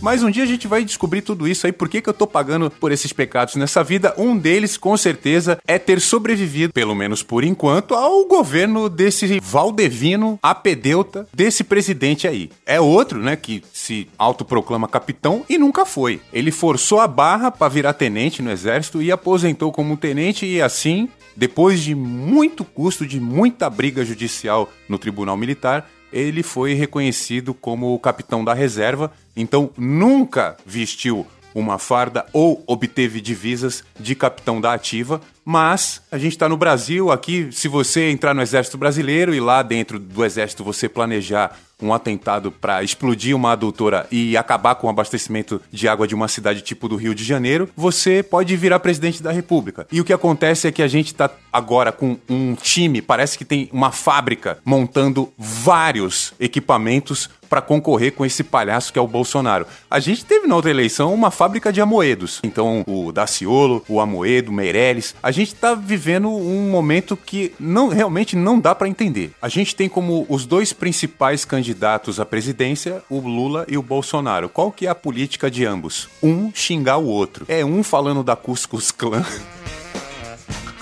Mas 0.00 0.22
um 0.22 0.30
dia 0.30 0.44
a 0.44 0.46
gente 0.46 0.68
vai 0.68 0.84
descobrir 0.84 1.22
tudo 1.22 1.48
isso 1.48 1.66
aí, 1.66 1.72
por 1.72 1.88
que, 1.88 2.00
que 2.00 2.08
eu 2.08 2.14
tô 2.14 2.26
pagando 2.26 2.70
por 2.70 2.92
esses 2.92 3.12
pecados 3.12 3.56
nessa 3.56 3.82
vida. 3.82 4.14
Um 4.16 4.36
deles, 4.36 4.76
com 4.76 4.96
certeza, 4.96 5.58
é 5.66 5.78
ter 5.78 6.00
sobrevivido, 6.00 6.72
pelo 6.72 6.94
menos 6.94 7.22
por 7.22 7.42
enquanto, 7.42 7.94
ao 7.94 8.26
governo 8.26 8.88
desse 8.88 9.40
Valdevino 9.40 10.38
apedeuta, 10.42 11.26
desse 11.32 11.64
presidente 11.64 12.28
aí. 12.28 12.50
É 12.64 12.80
outro, 12.80 13.20
né, 13.20 13.36
que 13.36 13.62
se 13.72 14.08
autoproclama 14.18 14.86
capitão 14.86 15.44
e 15.48 15.58
nunca 15.58 15.84
foi. 15.86 16.20
Ele 16.32 16.50
forçou 16.50 17.00
a 17.00 17.08
barra 17.08 17.50
para 17.50 17.68
virar 17.68 17.94
tenente 17.94 18.42
no 18.42 18.50
exército 18.50 19.02
e 19.02 19.10
aposentou 19.10 19.72
como 19.72 19.96
tenente 19.96 20.46
e 20.46 20.60
assim 20.60 21.08
depois 21.36 21.82
de 21.82 21.94
muito 21.94 22.64
custo, 22.64 23.06
de 23.06 23.20
muita 23.20 23.68
briga 23.68 24.02
judicial 24.04 24.72
no 24.88 24.98
tribunal 24.98 25.36
militar, 25.36 25.86
ele 26.12 26.42
foi 26.42 26.72
reconhecido 26.72 27.52
como 27.52 27.94
o 27.94 27.98
capitão 27.98 28.42
da 28.42 28.54
reserva, 28.54 29.12
então 29.36 29.70
nunca 29.76 30.56
vestiu 30.64 31.26
uma 31.54 31.78
farda 31.78 32.26
ou 32.34 32.62
obteve 32.66 33.18
divisas 33.18 33.82
de 33.98 34.14
capitão 34.14 34.60
da 34.60 34.74
ativa, 34.74 35.22
mas 35.42 36.02
a 36.12 36.18
gente 36.18 36.32
está 36.32 36.48
no 36.48 36.56
Brasil, 36.56 37.10
aqui, 37.10 37.48
se 37.50 37.66
você 37.66 38.10
entrar 38.10 38.34
no 38.34 38.42
Exército 38.42 38.76
Brasileiro 38.76 39.34
e 39.34 39.40
lá 39.40 39.62
dentro 39.62 39.98
do 39.98 40.22
Exército 40.22 40.62
você 40.62 40.86
planejar 40.86 41.56
um 41.80 41.92
atentado 41.94 42.50
para 42.50 42.82
explodir 42.82 43.34
uma 43.34 43.52
adutora 43.52 44.06
e 44.10 44.36
acabar 44.36 44.74
com 44.74 44.86
o 44.86 44.90
abastecimento 44.90 45.60
de 45.70 45.88
água 45.88 46.06
de 46.06 46.14
uma 46.14 46.28
cidade 46.28 46.62
tipo 46.62 46.88
do 46.88 46.96
Rio 46.96 47.14
de 47.14 47.22
Janeiro, 47.24 47.68
você 47.76 48.22
pode 48.22 48.54
virar 48.56 48.80
presidente 48.80 49.22
da 49.22 49.30
República. 49.30 49.86
E 49.92 50.00
o 50.00 50.04
que 50.04 50.12
acontece 50.12 50.66
é 50.66 50.72
que 50.72 50.82
a 50.82 50.88
gente 50.88 51.08
está 51.08 51.30
agora 51.56 51.90
com 51.90 52.18
um 52.28 52.54
time, 52.54 53.00
parece 53.00 53.38
que 53.38 53.44
tem 53.44 53.70
uma 53.72 53.90
fábrica 53.90 54.58
montando 54.62 55.32
vários 55.38 56.34
equipamentos 56.38 57.30
para 57.48 57.62
concorrer 57.62 58.12
com 58.12 58.26
esse 58.26 58.44
palhaço 58.44 58.92
que 58.92 58.98
é 58.98 59.02
o 59.02 59.06
Bolsonaro. 59.06 59.66
A 59.90 59.98
gente 59.98 60.24
teve 60.24 60.46
na 60.46 60.54
outra 60.54 60.70
eleição 60.70 61.14
uma 61.14 61.30
fábrica 61.30 61.72
de 61.72 61.80
amoedos. 61.80 62.40
Então, 62.42 62.84
o 62.86 63.12
Daciolo, 63.12 63.84
o 63.88 64.00
Amoedo, 64.00 64.52
Meirelles. 64.52 65.14
A 65.22 65.30
gente 65.30 65.54
está 65.54 65.74
vivendo 65.74 66.28
um 66.28 66.68
momento 66.68 67.16
que 67.16 67.54
não 67.58 67.88
realmente 67.88 68.36
não 68.36 68.58
dá 68.58 68.74
para 68.74 68.88
entender. 68.88 69.32
A 69.40 69.48
gente 69.48 69.74
tem 69.74 69.88
como 69.88 70.26
os 70.28 70.44
dois 70.44 70.72
principais 70.72 71.44
candidatos 71.44 72.20
à 72.20 72.26
presidência 72.26 73.02
o 73.08 73.20
Lula 73.20 73.64
e 73.68 73.78
o 73.78 73.82
Bolsonaro. 73.82 74.48
Qual 74.48 74.70
que 74.72 74.86
é 74.86 74.90
a 74.90 74.94
política 74.94 75.50
de 75.50 75.64
ambos? 75.64 76.08
Um 76.22 76.52
xingar 76.52 76.98
o 76.98 77.06
outro. 77.06 77.46
É 77.48 77.64
um 77.64 77.82
falando 77.82 78.22
da 78.22 78.36
Cuscus 78.36 78.90
Clã. 78.90 79.24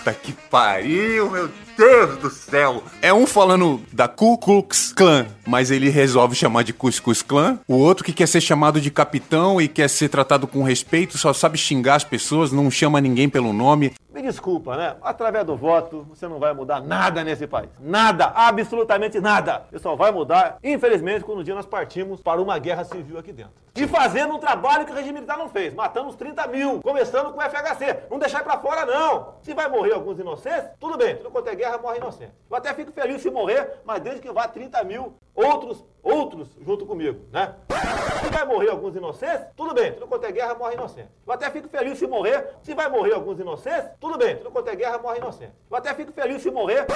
Puta 0.04 0.12
que 0.12 0.32
pariu, 0.50 1.30
meu 1.30 1.49
Deus 1.76 2.16
do 2.19 2.31
céu! 2.31 2.83
É 3.02 3.12
um 3.12 3.26
falando 3.26 3.81
da 3.93 4.07
Ku 4.07 4.38
Klux 4.38 4.93
Klan, 4.93 5.26
mas 5.45 5.71
ele 5.73 5.88
resolve 5.88 6.37
chamar 6.37 6.62
de 6.62 6.73
Cuscuz 6.73 7.21
Clan. 7.21 7.59
O 7.66 7.76
outro 7.76 8.04
que 8.04 8.12
quer 8.12 8.28
ser 8.28 8.40
chamado 8.40 8.81
de 8.81 8.90
capitão 8.90 9.61
e 9.61 9.66
quer 9.66 9.88
ser 9.88 10.09
tratado 10.09 10.47
com 10.47 10.62
respeito, 10.62 11.19
só 11.19 11.33
sabe 11.33 11.59
xingar 11.59 11.97
as 11.97 12.04
pessoas, 12.04 12.52
não 12.52 12.71
chama 12.71 13.00
ninguém 13.00 13.28
pelo 13.28 13.52
nome. 13.52 13.93
Me 14.12 14.23
desculpa, 14.23 14.76
né? 14.76 14.95
Através 15.02 15.45
do 15.45 15.57
voto, 15.57 16.07
você 16.09 16.28
não 16.28 16.38
vai 16.38 16.54
mudar 16.54 16.81
nada 16.81 17.25
nesse 17.25 17.49
país. 17.49 17.69
Nada, 17.81 18.26
absolutamente 18.26 19.21
nada. 19.21 19.64
Você 19.73 19.81
só 19.81 19.97
vai 19.97 20.12
mudar, 20.12 20.59
infelizmente, 20.62 21.25
quando 21.25 21.40
um 21.40 21.43
dia 21.43 21.54
nós 21.54 21.66
partimos 21.66 22.21
para 22.21 22.40
uma 22.40 22.57
guerra 22.61 22.85
civil 22.85 23.19
aqui 23.19 23.33
dentro. 23.33 23.64
E 23.75 23.88
fazendo 23.88 24.35
um 24.35 24.38
trabalho 24.38 24.87
que 24.87 24.93
o 24.93 24.95
regime 24.95 25.14
militar 25.14 25.37
não 25.37 25.49
fez, 25.49 25.75
matando 25.75 26.09
os 26.09 26.14
30 26.14 26.47
mil, 26.47 26.81
começando 26.81 27.33
com 27.33 27.40
o 27.40 27.43
FHC. 27.43 28.04
Não 28.09 28.21
deixar 28.21 28.45
para 28.45 28.57
fora, 28.61 28.87
não. 28.87 29.35
Se 29.43 29.52
vai 29.52 29.69
morrer 29.69 29.95
alguns 29.95 30.16
inocentes, 30.16 30.71
tudo 30.78 30.97
bem, 30.97 31.16
tudo 31.16 31.33
quanto 31.33 31.49
é 31.49 31.57
guerra 31.57 31.63
morre 31.80 31.99
inocente. 31.99 32.33
Eu 32.50 32.56
até 32.56 32.73
fico 32.75 32.92
feliz 32.92 33.21
se 33.23 33.30
morrer, 33.30 33.80
mas 33.85 34.00
desde 34.00 34.21
que 34.21 34.30
vá 34.30 34.47
30 34.47 34.83
mil 34.85 35.14
outros, 35.35 35.85
outros 36.02 36.49
junto 36.61 36.87
comigo, 36.87 37.26
né? 37.33 37.54
Se 38.23 38.30
vai 38.30 38.44
morrer 38.47 38.71
alguns 38.71 38.94
inocentes, 38.97 39.47
tudo 39.56 39.75
bem, 39.75 39.92
tudo 39.92 40.06
quanto 40.06 40.25
é 40.25 40.33
guerra 40.33 40.54
morre 40.54 40.75
inocente. 40.75 41.09
Eu 41.26 41.33
até 41.33 41.50
fico 41.50 41.68
feliz 41.68 41.99
se 41.99 42.06
morrer, 42.06 42.54
se 42.62 42.75
vai 42.75 42.88
morrer 42.88 43.14
alguns 43.14 43.38
inocentes, 43.38 43.90
tudo 44.00 44.16
bem, 44.16 44.37
tudo 44.37 44.50
quanto 44.50 44.68
é 44.68 44.76
guerra 44.76 44.99
morre 44.99 45.18
inocente. 45.18 45.52
Eu 45.71 45.76
até 45.76 45.92
fico 45.94 46.12
feliz 46.12 46.42
se 46.42 46.50
morrer 46.50 46.87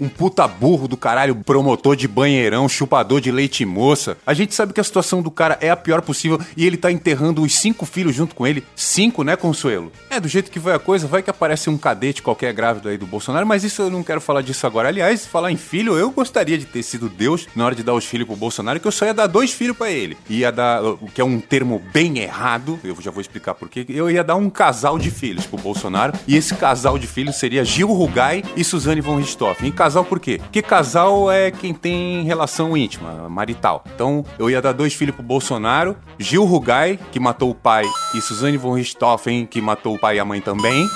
um 0.00 0.08
puta 0.08 0.46
burro 0.46 0.88
do 0.88 0.96
caralho, 0.96 1.34
promotor 1.34 1.96
de 1.96 2.08
banheirão, 2.08 2.68
chupador 2.68 3.20
de 3.20 3.30
leite 3.30 3.64
moça. 3.64 4.16
A 4.26 4.34
gente 4.34 4.54
sabe 4.54 4.72
que 4.72 4.80
a 4.80 4.84
situação 4.84 5.22
do 5.22 5.30
cara 5.30 5.58
é 5.60 5.70
a 5.70 5.76
pior 5.76 6.02
possível 6.02 6.40
e 6.56 6.66
ele 6.66 6.76
tá 6.76 6.90
enterrando 6.90 7.42
os 7.42 7.54
cinco 7.54 7.86
filhos 7.86 8.14
junto 8.14 8.34
com 8.34 8.46
ele. 8.46 8.64
Cinco, 8.74 9.22
né, 9.22 9.36
Consuelo? 9.36 9.92
É, 10.10 10.20
do 10.20 10.28
jeito 10.28 10.50
que 10.50 10.58
vai 10.58 10.74
a 10.74 10.78
coisa, 10.78 11.06
vai 11.06 11.22
que 11.22 11.30
aparece 11.30 11.70
um 11.70 11.78
cadete 11.78 12.22
qualquer 12.22 12.52
grávido 12.52 12.88
aí 12.88 12.96
do 12.96 13.06
Bolsonaro, 13.06 13.46
mas 13.46 13.64
isso 13.64 13.82
eu 13.82 13.90
não 13.90 14.02
quero 14.02 14.20
falar 14.20 14.42
disso 14.42 14.66
agora. 14.66 14.88
Aliás, 14.88 15.26
falar 15.26 15.50
em 15.52 15.56
filho, 15.56 15.96
eu 15.96 16.10
gostaria 16.10 16.58
de 16.58 16.64
ter 16.64 16.82
sido 16.82 17.08
Deus 17.08 17.46
na 17.54 17.64
hora 17.64 17.74
de 17.74 17.82
dar 17.82 17.94
os 17.94 18.04
filhos 18.04 18.26
pro 18.26 18.36
Bolsonaro, 18.36 18.80
que 18.80 18.86
eu 18.86 18.92
só 18.92 19.06
ia 19.06 19.14
dar 19.14 19.26
dois 19.26 19.52
filhos 19.52 19.76
para 19.76 19.90
ele. 19.90 20.16
Ia 20.28 20.50
dar, 20.50 20.82
o 20.82 21.08
que 21.12 21.20
é 21.20 21.24
um 21.24 21.40
termo 21.40 21.82
bem 21.92 22.18
errado, 22.18 22.78
eu 22.84 22.96
já 23.00 23.10
vou 23.10 23.20
explicar 23.20 23.54
por 23.54 23.68
quê. 23.68 23.84
Eu 23.88 24.10
ia 24.10 24.24
dar 24.24 24.36
um 24.36 24.50
casal 24.50 24.98
de 24.98 25.10
filhos 25.10 25.46
pro 25.46 25.58
Bolsonaro, 25.58 26.12
e 26.26 26.36
esse 26.36 26.54
casal 26.54 26.98
de 26.98 27.06
filhos 27.06 27.36
seria 27.36 27.64
Gil 27.64 27.88
Rugai 27.88 28.42
e 28.56 28.64
Suzane 28.64 29.00
von 29.00 29.16
Richthofen. 29.16 29.68
E 29.68 29.72
casal 29.86 30.04
por 30.04 30.18
quê? 30.18 30.38
Porque 30.42 30.60
casal 30.60 31.30
é 31.30 31.52
quem 31.52 31.72
tem 31.72 32.24
relação 32.24 32.76
íntima, 32.76 33.28
marital. 33.28 33.84
Então, 33.94 34.24
eu 34.36 34.50
ia 34.50 34.60
dar 34.60 34.72
dois 34.72 34.92
filhos 34.92 35.14
pro 35.14 35.22
Bolsonaro, 35.22 35.96
Gil 36.18 36.44
Rugai, 36.44 36.98
que 37.12 37.20
matou 37.20 37.50
o 37.50 37.54
pai, 37.54 37.84
e 38.12 38.20
Suzane 38.20 38.56
von 38.56 38.72
Richthofen, 38.72 39.46
que 39.46 39.60
matou 39.60 39.94
o 39.94 39.98
pai 39.98 40.16
e 40.16 40.18
a 40.18 40.24
mãe 40.24 40.40
também 40.40 40.88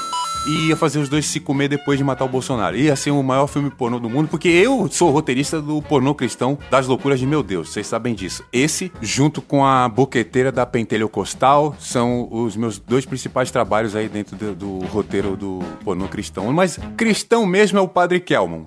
e 0.47 0.69
ia 0.69 0.77
fazer 0.77 0.99
os 0.99 1.09
dois 1.09 1.27
se 1.27 1.41
comer 1.41 1.69
depois 1.69 1.99
de 1.99 2.05
matar 2.05 2.25
o 2.25 2.29
Bolsonaro. 2.29 2.77
Ia 2.77 2.97
ser 2.97 3.11
o 3.11 3.23
maior 3.23 3.47
filme 3.47 3.71
pornô 3.71 3.99
do 3.99 4.09
mundo, 4.09 4.29
porque 4.29 4.49
eu 4.49 4.89
sou 4.91 5.11
roteirista 5.11 5.61
do 5.61 5.83
pornô 5.83 6.15
cristão 6.15 6.59
das 6.71 6.87
loucuras 6.87 7.19
de 7.19 7.27
meu 7.27 7.43
Deus, 7.43 7.71
vocês 7.71 7.87
sabem 7.87 8.15
disso. 8.15 8.45
Esse, 8.53 8.93
junto 9.01 9.43
com 9.43 9.65
a 9.65 9.89
boqueteira 9.89 10.51
da 10.51 10.65
Pentelho 10.65 11.09
Costal, 11.09 11.77
são 11.79 12.29
os 12.31 12.57
meus 12.57 12.79
dois 12.79 13.05
principais 13.05 13.51
trabalhos 13.51 13.95
aí 13.95 14.09
dentro 14.09 14.37
do, 14.37 14.55
do 14.55 14.79
roteiro 14.87 15.37
do 15.37 15.61
pornô 15.85 16.09
cristão. 16.09 16.53
Mas 16.53 16.79
cristão 16.97 17.47
mesmo 17.47 17.79
é 17.79 17.83
o 17.83 17.89
Padre 17.89 18.21
Kelmon. 18.21 18.65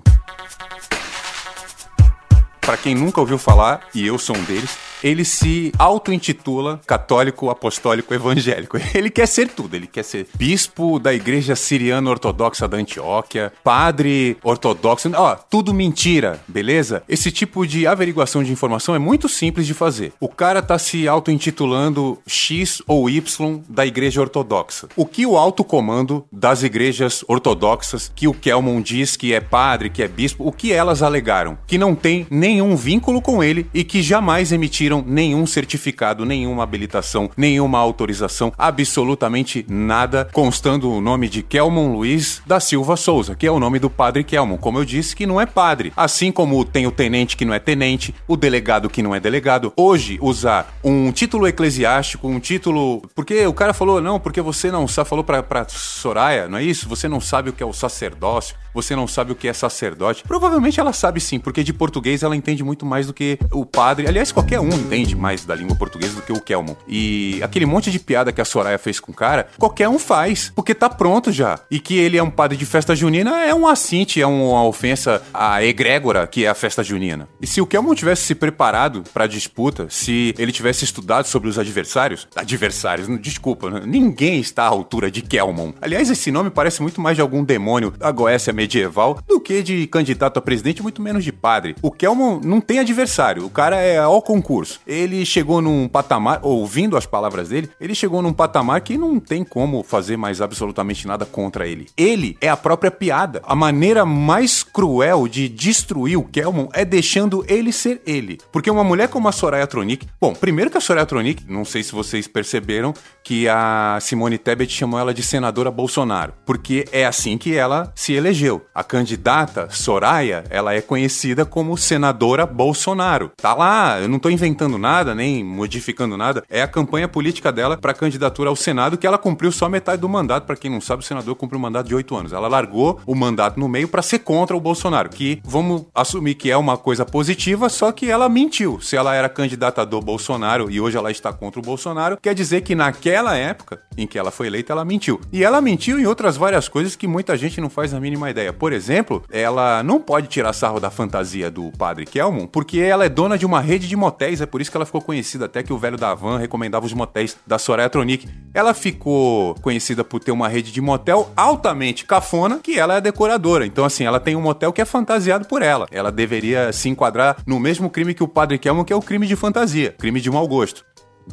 Para 2.60 2.78
quem 2.78 2.94
nunca 2.94 3.20
ouviu 3.20 3.36
falar, 3.36 3.88
e 3.94 4.06
eu 4.06 4.16
sou 4.16 4.34
um 4.34 4.42
deles, 4.44 4.78
ele 5.04 5.22
se 5.22 5.70
auto-intitula 5.78 6.80
católico, 6.86 7.50
apostólico, 7.50 8.14
evangélico. 8.14 8.78
Ele 8.94 9.10
quer 9.10 9.26
ser 9.26 9.48
tudo. 9.48 9.76
Ele 9.76 9.86
quer 9.86 10.02
ser 10.02 10.26
bispo 10.34 10.98
da 10.98 11.12
igreja 11.12 11.54
siriana 11.54 12.08
ortodoxa 12.08 12.66
da 12.66 12.78
Antioquia, 12.78 13.52
padre 13.62 14.38
ortodoxo. 14.42 15.10
Ó, 15.14 15.34
tudo 15.34 15.74
mentira, 15.74 16.40
beleza? 16.48 17.02
Esse 17.06 17.30
tipo 17.30 17.66
de 17.66 17.86
averiguação 17.86 18.42
de 18.42 18.50
informação 18.50 18.94
é 18.94 18.98
muito 18.98 19.28
simples 19.28 19.66
de 19.66 19.74
fazer. 19.74 20.14
O 20.18 20.28
cara 20.28 20.62
tá 20.62 20.78
se 20.78 21.06
auto-intitulando 21.06 22.18
X 22.26 22.80
ou 22.86 23.10
Y 23.10 23.60
da 23.68 23.84
igreja 23.84 24.22
ortodoxa. 24.22 24.88
O 24.96 25.04
que 25.04 25.26
o 25.26 25.36
alto 25.36 25.62
comando 25.62 26.24
das 26.32 26.62
igrejas 26.62 27.22
ortodoxas, 27.28 28.10
que 28.14 28.26
o 28.26 28.32
Kelmon 28.32 28.80
diz 28.80 29.16
que 29.16 29.34
é 29.34 29.40
padre, 29.40 29.90
que 29.90 30.02
é 30.02 30.08
bispo, 30.08 30.48
o 30.48 30.52
que 30.52 30.72
elas 30.72 31.02
alegaram? 31.02 31.58
Que 31.66 31.76
não 31.76 31.94
tem 31.94 32.26
nenhum 32.30 32.74
vínculo 32.74 33.20
com 33.20 33.44
ele 33.44 33.66
e 33.74 33.84
que 33.84 34.02
jamais 34.02 34.50
emitiram 34.50 34.93
nenhum 35.06 35.46
certificado, 35.46 36.24
nenhuma 36.24 36.62
habilitação, 36.62 37.30
nenhuma 37.36 37.78
autorização, 37.78 38.52
absolutamente 38.58 39.64
nada, 39.68 40.28
constando 40.32 40.90
o 40.90 41.00
nome 41.00 41.28
de 41.28 41.42
Kelmon 41.42 41.92
Luiz 41.92 42.42
da 42.46 42.60
Silva 42.60 42.96
Souza, 42.96 43.34
que 43.34 43.46
é 43.46 43.50
o 43.50 43.58
nome 43.58 43.78
do 43.78 43.88
padre 43.88 44.22
Kelmon. 44.22 44.58
Como 44.58 44.78
eu 44.78 44.84
disse, 44.84 45.16
que 45.16 45.26
não 45.26 45.40
é 45.40 45.46
padre. 45.46 45.92
Assim 45.96 46.30
como 46.30 46.64
tem 46.64 46.86
o 46.86 46.90
tenente 46.90 47.36
que 47.36 47.44
não 47.44 47.54
é 47.54 47.58
tenente, 47.58 48.14
o 48.28 48.36
delegado 48.36 48.90
que 48.90 49.02
não 49.02 49.14
é 49.14 49.20
delegado. 49.20 49.72
Hoje, 49.76 50.18
usar 50.20 50.74
um 50.82 51.10
título 51.12 51.46
eclesiástico, 51.46 52.28
um 52.28 52.38
título. 52.38 53.02
Porque 53.14 53.46
o 53.46 53.54
cara 53.54 53.72
falou, 53.72 54.00
não, 54.00 54.20
porque 54.20 54.40
você 54.40 54.70
não 54.70 54.86
sabe, 54.86 55.08
falou 55.08 55.24
pra, 55.24 55.42
pra 55.42 55.66
Soraya, 55.68 56.48
não 56.48 56.58
é 56.58 56.62
isso? 56.62 56.88
Você 56.88 57.08
não 57.08 57.20
sabe 57.20 57.50
o 57.50 57.52
que 57.52 57.62
é 57.62 57.66
o 57.66 57.72
sacerdócio, 57.72 58.56
você 58.74 58.96
não 58.96 59.06
sabe 59.06 59.32
o 59.32 59.34
que 59.34 59.48
é 59.48 59.52
sacerdote. 59.52 60.24
Provavelmente 60.26 60.80
ela 60.80 60.92
sabe 60.92 61.20
sim, 61.20 61.38
porque 61.38 61.62
de 61.62 61.72
português 61.72 62.22
ela 62.22 62.36
entende 62.36 62.64
muito 62.64 62.84
mais 62.84 63.06
do 63.06 63.14
que 63.14 63.38
o 63.52 63.64
padre. 63.64 64.06
Aliás, 64.06 64.32
qualquer 64.32 64.60
um 64.60 64.68
entende 64.68 65.14
mais 65.14 65.44
da 65.44 65.54
língua 65.54 65.76
portuguesa 65.76 66.14
do 66.16 66.22
que 66.22 66.32
o 66.32 66.40
Kelmon. 66.40 66.74
E 66.88 67.40
aquele 67.42 67.66
monte 67.66 67.90
de 67.90 67.98
piada 67.98 68.32
que 68.32 68.40
a 68.40 68.44
Soraya 68.44 68.78
fez 68.78 68.98
com 68.98 69.12
o 69.12 69.14
cara, 69.14 69.48
qualquer 69.58 69.88
um 69.88 69.98
faz, 69.98 70.52
porque 70.54 70.74
tá 70.74 70.90
pronto 70.90 71.30
já. 71.30 71.60
E 71.70 71.78
que 71.78 71.96
ele 71.96 72.18
é 72.18 72.22
um 72.22 72.30
padre 72.30 72.56
de 72.56 72.66
festa 72.66 72.96
junina 72.96 73.44
é 73.44 73.54
um 73.54 73.66
assinte, 73.66 74.20
é 74.20 74.26
uma 74.26 74.64
ofensa 74.64 75.22
à 75.32 75.62
egrégora 75.62 76.26
que 76.26 76.44
é 76.44 76.48
a 76.48 76.54
festa 76.54 76.82
junina. 76.82 77.28
E 77.40 77.46
se 77.46 77.60
o 77.60 77.66
Kelmon 77.66 77.94
tivesse 77.94 78.22
se 78.22 78.34
preparado 78.34 79.04
pra 79.12 79.26
disputa, 79.26 79.86
se 79.88 80.34
ele 80.38 80.50
tivesse 80.50 80.84
estudado 80.84 81.26
sobre 81.26 81.48
os 81.48 81.58
adversários, 81.58 82.26
adversários, 82.34 83.08
desculpa, 83.20 83.70
ninguém 83.80 84.40
está 84.40 84.64
à 84.64 84.68
altura 84.68 85.10
de 85.10 85.22
Kelmon. 85.22 85.72
Aliás, 85.80 86.10
esse 86.10 86.30
nome 86.30 86.50
parece 86.50 86.82
muito 86.82 87.00
mais 87.00 87.16
de 87.16 87.22
algum 87.22 87.44
demônio 87.44 87.90
da 87.92 88.10
Goécia 88.10 88.52
medieval 88.64 89.18
do 89.28 89.38
que 89.38 89.62
de 89.62 89.86
candidato 89.86 90.38
a 90.38 90.42
presidente, 90.42 90.82
muito 90.82 91.02
menos 91.02 91.22
de 91.22 91.32
padre. 91.32 91.76
O 91.82 91.90
Kelman 91.90 92.40
não 92.42 92.60
tem 92.60 92.78
adversário, 92.78 93.44
o 93.44 93.50
cara 93.50 93.76
é 93.76 93.98
ao 93.98 94.22
concurso. 94.22 94.80
Ele 94.86 95.24
chegou 95.24 95.60
num 95.60 95.86
patamar, 95.86 96.40
ouvindo 96.42 96.96
as 96.96 97.06
palavras 97.06 97.50
dele, 97.50 97.70
ele 97.80 97.94
chegou 97.94 98.22
num 98.22 98.32
patamar 98.32 98.80
que 98.80 98.96
não 98.96 99.20
tem 99.20 99.44
como 99.44 99.82
fazer 99.82 100.16
mais 100.16 100.40
absolutamente 100.40 101.06
nada 101.06 101.26
contra 101.26 101.66
ele. 101.66 101.86
Ele 101.96 102.36
é 102.40 102.48
a 102.48 102.56
própria 102.56 102.90
piada. 102.90 103.42
A 103.44 103.54
maneira 103.54 104.04
mais 104.06 104.62
cruel 104.62 105.28
de 105.28 105.48
destruir 105.48 106.16
o 106.16 106.24
Kelman 106.24 106.68
é 106.72 106.84
deixando 106.84 107.44
ele 107.46 107.72
ser 107.72 108.00
ele. 108.06 108.38
Porque 108.50 108.70
uma 108.70 108.84
mulher 108.84 109.08
como 109.08 109.28
a 109.28 109.32
Soraya 109.32 109.66
Tronic, 109.66 110.06
bom, 110.20 110.32
primeiro 110.32 110.70
que 110.70 110.78
a 110.78 110.80
Soraya 110.80 111.06
Tronic, 111.06 111.44
não 111.48 111.64
sei 111.64 111.82
se 111.82 111.92
vocês 111.92 112.26
perceberam 112.26 112.94
que 113.22 113.48
a 113.48 113.98
Simone 114.00 114.38
Tebet 114.38 114.72
chamou 114.72 114.98
ela 114.98 115.14
de 115.14 115.22
senadora 115.22 115.70
Bolsonaro, 115.70 116.34
porque 116.44 116.84
é 116.92 117.04
assim 117.06 117.38
que 117.38 117.54
ela 117.54 117.92
se 117.94 118.12
elegeu. 118.12 118.53
A 118.74 118.82
candidata 118.82 119.68
Soraya, 119.70 120.44
ela 120.50 120.74
é 120.74 120.80
conhecida 120.80 121.44
como 121.44 121.76
senadora 121.76 122.46
Bolsonaro. 122.46 123.32
Tá 123.36 123.54
lá, 123.54 124.00
eu 124.00 124.08
não 124.08 124.18
tô 124.18 124.28
inventando 124.28 124.78
nada, 124.78 125.14
nem 125.14 125.44
modificando 125.44 126.16
nada. 126.16 126.42
É 126.48 126.62
a 126.62 126.68
campanha 126.68 127.08
política 127.08 127.52
dela 127.52 127.76
para 127.76 127.94
candidatura 127.94 128.50
ao 128.50 128.56
Senado 128.56 128.98
que 128.98 129.06
ela 129.06 129.18
cumpriu 129.18 129.52
só 129.52 129.68
metade 129.68 130.00
do 130.00 130.08
mandato. 130.08 130.44
Para 130.44 130.56
quem 130.56 130.70
não 130.70 130.80
sabe, 130.80 131.02
o 131.02 131.06
senador 131.06 131.34
cumpriu 131.36 131.58
um 131.58 131.62
mandato 131.62 131.86
de 131.86 131.94
oito 131.94 132.16
anos. 132.16 132.32
Ela 132.32 132.48
largou 132.48 133.00
o 133.06 133.14
mandato 133.14 133.58
no 133.58 133.68
meio 133.68 133.88
para 133.88 134.02
ser 134.02 134.20
contra 134.20 134.56
o 134.56 134.60
Bolsonaro, 134.60 135.08
que 135.08 135.40
vamos 135.44 135.86
assumir 135.94 136.34
que 136.34 136.50
é 136.50 136.56
uma 136.56 136.76
coisa 136.76 137.04
positiva, 137.04 137.68
só 137.68 137.92
que 137.92 138.10
ela 138.10 138.28
mentiu. 138.28 138.80
Se 138.80 138.96
ela 138.96 139.14
era 139.14 139.28
candidata 139.28 139.84
do 139.84 140.00
Bolsonaro 140.00 140.70
e 140.70 140.80
hoje 140.80 140.96
ela 140.96 141.10
está 141.10 141.32
contra 141.32 141.60
o 141.60 141.62
Bolsonaro, 141.62 142.18
quer 142.20 142.34
dizer 142.34 142.62
que 142.62 142.74
naquela 142.74 143.36
época 143.36 143.80
em 143.96 144.06
que 144.06 144.18
ela 144.18 144.30
foi 144.30 144.46
eleita, 144.46 144.72
ela 144.72 144.84
mentiu. 144.84 145.20
E 145.32 145.44
ela 145.44 145.60
mentiu 145.60 145.98
em 145.98 146.06
outras 146.06 146.36
várias 146.36 146.68
coisas 146.68 146.96
que 146.96 147.06
muita 147.06 147.36
gente 147.36 147.60
não 147.60 147.70
faz 147.70 147.94
a 147.94 148.00
mínima 148.00 148.30
ideia. 148.30 148.43
Por 148.52 148.72
exemplo, 148.72 149.22
ela 149.30 149.82
não 149.82 150.00
pode 150.00 150.28
tirar 150.28 150.52
sarro 150.52 150.80
da 150.80 150.90
fantasia 150.90 151.50
do 151.50 151.70
padre 151.72 152.04
Kelmon, 152.04 152.46
porque 152.46 152.78
ela 152.78 153.04
é 153.04 153.08
dona 153.08 153.38
de 153.38 153.46
uma 153.46 153.60
rede 153.60 153.88
de 153.88 153.96
motéis, 153.96 154.40
é 154.40 154.46
por 154.46 154.60
isso 154.60 154.70
que 154.70 154.76
ela 154.76 154.86
ficou 154.86 155.00
conhecida 155.00 155.46
até 155.46 155.62
que 155.62 155.72
o 155.72 155.78
velho 155.78 155.96
da 155.96 156.14
van 156.14 156.38
recomendava 156.38 156.86
os 156.86 156.92
motéis 156.92 157.36
da 157.46 157.58
Soraya 157.58 157.90
Tronic. 157.90 158.28
Ela 158.52 158.74
ficou 158.74 159.54
conhecida 159.56 160.04
por 160.04 160.20
ter 160.20 160.32
uma 160.32 160.48
rede 160.48 160.72
de 160.72 160.80
motel 160.80 161.30
altamente 161.36 162.04
cafona, 162.04 162.58
que 162.62 162.78
ela 162.78 162.96
é 162.96 163.00
decoradora. 163.00 163.66
Então, 163.66 163.84
assim, 163.84 164.04
ela 164.04 164.20
tem 164.20 164.36
um 164.36 164.40
motel 164.40 164.72
que 164.72 164.80
é 164.80 164.84
fantasiado 164.84 165.46
por 165.46 165.62
ela. 165.62 165.86
Ela 165.90 166.12
deveria 166.12 166.72
se 166.72 166.88
enquadrar 166.88 167.36
no 167.46 167.58
mesmo 167.58 167.90
crime 167.90 168.14
que 168.14 168.22
o 168.22 168.28
padre 168.28 168.58
Kelmon, 168.58 168.84
que 168.84 168.92
é 168.92 168.96
o 168.96 169.02
crime 169.02 169.26
de 169.26 169.36
fantasia, 169.36 169.94
crime 169.98 170.20
de 170.20 170.30
mau 170.30 170.46
gosto. 170.46 170.84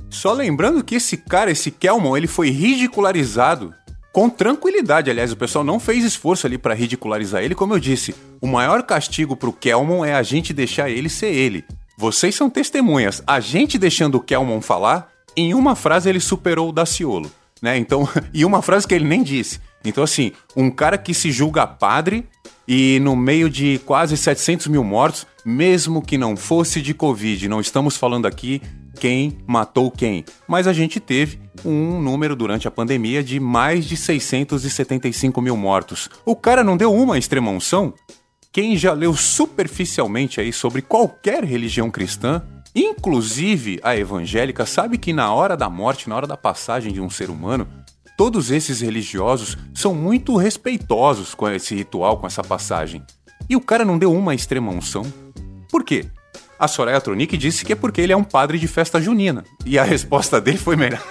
Só 0.09 0.33
lembrando 0.33 0.83
que 0.83 0.95
esse 0.95 1.17
cara, 1.17 1.51
esse 1.51 1.71
Kelmon, 1.71 2.15
ele 2.15 2.27
foi 2.27 2.49
ridicularizado 2.49 3.73
com 4.11 4.29
tranquilidade. 4.29 5.09
Aliás, 5.09 5.31
o 5.31 5.37
pessoal 5.37 5.63
não 5.63 5.79
fez 5.79 6.03
esforço 6.03 6.45
ali 6.45 6.57
para 6.57 6.73
ridicularizar 6.73 7.43
ele. 7.43 7.55
Como 7.55 7.73
eu 7.73 7.79
disse, 7.79 8.15
o 8.41 8.47
maior 8.47 8.83
castigo 8.83 9.35
pro 9.35 9.53
Kelmon 9.53 10.03
é 10.03 10.13
a 10.13 10.23
gente 10.23 10.53
deixar 10.53 10.89
ele 10.89 11.09
ser 11.09 11.33
ele. 11.33 11.63
Vocês 11.97 12.35
são 12.35 12.49
testemunhas. 12.49 13.21
A 13.25 13.39
gente 13.39 13.77
deixando 13.77 14.15
o 14.15 14.21
Kelmon 14.21 14.61
falar, 14.61 15.09
em 15.35 15.53
uma 15.53 15.75
frase 15.75 16.09
ele 16.09 16.19
superou 16.19 16.69
o 16.69 16.73
Daciolo, 16.73 17.31
né? 17.61 17.77
Então, 17.77 18.07
e 18.33 18.43
uma 18.43 18.61
frase 18.61 18.87
que 18.87 18.93
ele 18.93 19.05
nem 19.05 19.23
disse. 19.23 19.59
Então, 19.83 20.03
assim, 20.03 20.31
um 20.55 20.69
cara 20.69 20.97
que 20.97 21.13
se 21.13 21.31
julga 21.31 21.65
padre 21.65 22.25
e 22.67 22.99
no 23.01 23.15
meio 23.15 23.49
de 23.49 23.79
quase 23.85 24.15
700 24.15 24.67
mil 24.67 24.83
mortos, 24.83 25.25
mesmo 25.43 26.01
que 26.01 26.17
não 26.17 26.37
fosse 26.37 26.81
de 26.81 26.93
Covid, 26.93 27.47
não 27.47 27.59
estamos 27.59 27.97
falando 27.97 28.27
aqui 28.27 28.61
quem 28.99 29.37
matou 29.47 29.89
quem, 29.89 30.23
mas 30.47 30.67
a 30.67 30.73
gente 30.73 30.99
teve 30.99 31.39
um 31.65 32.01
número 32.01 32.35
durante 32.35 32.67
a 32.67 32.71
pandemia 32.71 33.23
de 33.23 33.39
mais 33.39 33.85
de 33.85 33.95
675 33.97 35.41
mil 35.41 35.55
mortos. 35.55 36.09
O 36.25 36.35
cara 36.35 36.63
não 36.63 36.77
deu 36.77 36.93
uma 36.93 37.17
extrema-unção? 37.17 37.93
Quem 38.51 38.75
já 38.75 38.93
leu 38.93 39.15
superficialmente 39.15 40.41
aí 40.41 40.51
sobre 40.51 40.81
qualquer 40.81 41.43
religião 41.43 41.89
cristã, 41.89 42.41
inclusive 42.75 43.79
a 43.81 43.95
evangélica, 43.95 44.65
sabe 44.65 44.97
que 44.97 45.13
na 45.13 45.33
hora 45.33 45.55
da 45.55 45.69
morte, 45.69 46.09
na 46.09 46.15
hora 46.15 46.27
da 46.27 46.35
passagem 46.35 46.91
de 46.91 46.99
um 46.99 47.09
ser 47.09 47.29
humano, 47.29 47.67
todos 48.17 48.51
esses 48.51 48.81
religiosos 48.81 49.57
são 49.73 49.95
muito 49.95 50.35
respeitosos 50.35 51.33
com 51.33 51.49
esse 51.49 51.73
ritual, 51.73 52.17
com 52.17 52.27
essa 52.27 52.43
passagem. 52.43 53.03
E 53.49 53.55
o 53.55 53.61
cara 53.61 53.85
não 53.85 53.97
deu 53.97 54.13
uma 54.13 54.35
extrema 54.35 54.71
unção? 54.71 55.03
Por 55.69 55.83
quê? 55.83 56.05
A 56.61 56.67
Soraya 56.67 57.01
Tronic 57.01 57.35
disse 57.37 57.65
que 57.65 57.73
é 57.73 57.75
porque 57.75 57.99
ele 58.01 58.13
é 58.13 58.15
um 58.15 58.23
padre 58.23 58.59
de 58.59 58.67
festa 58.67 59.01
junina. 59.01 59.43
E 59.65 59.79
a 59.79 59.83
resposta 59.83 60.39
dele 60.39 60.59
foi 60.59 60.75
melhor. 60.75 61.01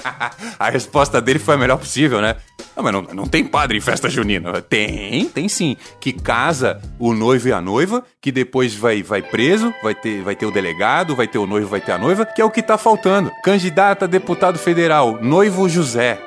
a 0.58 0.70
resposta 0.70 1.20
dele 1.20 1.38
foi 1.38 1.56
a 1.56 1.58
melhor 1.58 1.76
possível, 1.76 2.22
né? 2.22 2.36
Não, 2.74 2.82
mas 2.82 2.90
não, 2.90 3.02
não 3.02 3.26
tem 3.26 3.44
padre 3.44 3.76
em 3.76 3.82
festa 3.82 4.08
junina. 4.08 4.62
Tem, 4.62 5.26
tem 5.26 5.46
sim. 5.46 5.76
Que 6.00 6.10
casa 6.10 6.80
o 6.98 7.12
noivo 7.12 7.48
e 7.48 7.52
a 7.52 7.60
noiva, 7.60 8.02
que 8.18 8.32
depois 8.32 8.74
vai, 8.74 9.02
vai 9.02 9.20
preso, 9.20 9.74
vai 9.82 9.94
ter, 9.94 10.22
vai 10.22 10.34
ter 10.34 10.46
o 10.46 10.50
delegado, 10.50 11.14
vai 11.14 11.28
ter 11.28 11.36
o 11.36 11.46
noivo, 11.46 11.68
vai 11.68 11.82
ter 11.82 11.92
a 11.92 11.98
noiva, 11.98 12.24
que 12.24 12.40
é 12.40 12.44
o 12.44 12.50
que 12.50 12.62
tá 12.62 12.78
faltando. 12.78 13.30
Candidata 13.44 14.06
a 14.06 14.08
deputado 14.08 14.58
federal, 14.58 15.18
noivo 15.20 15.68
José. 15.68 16.18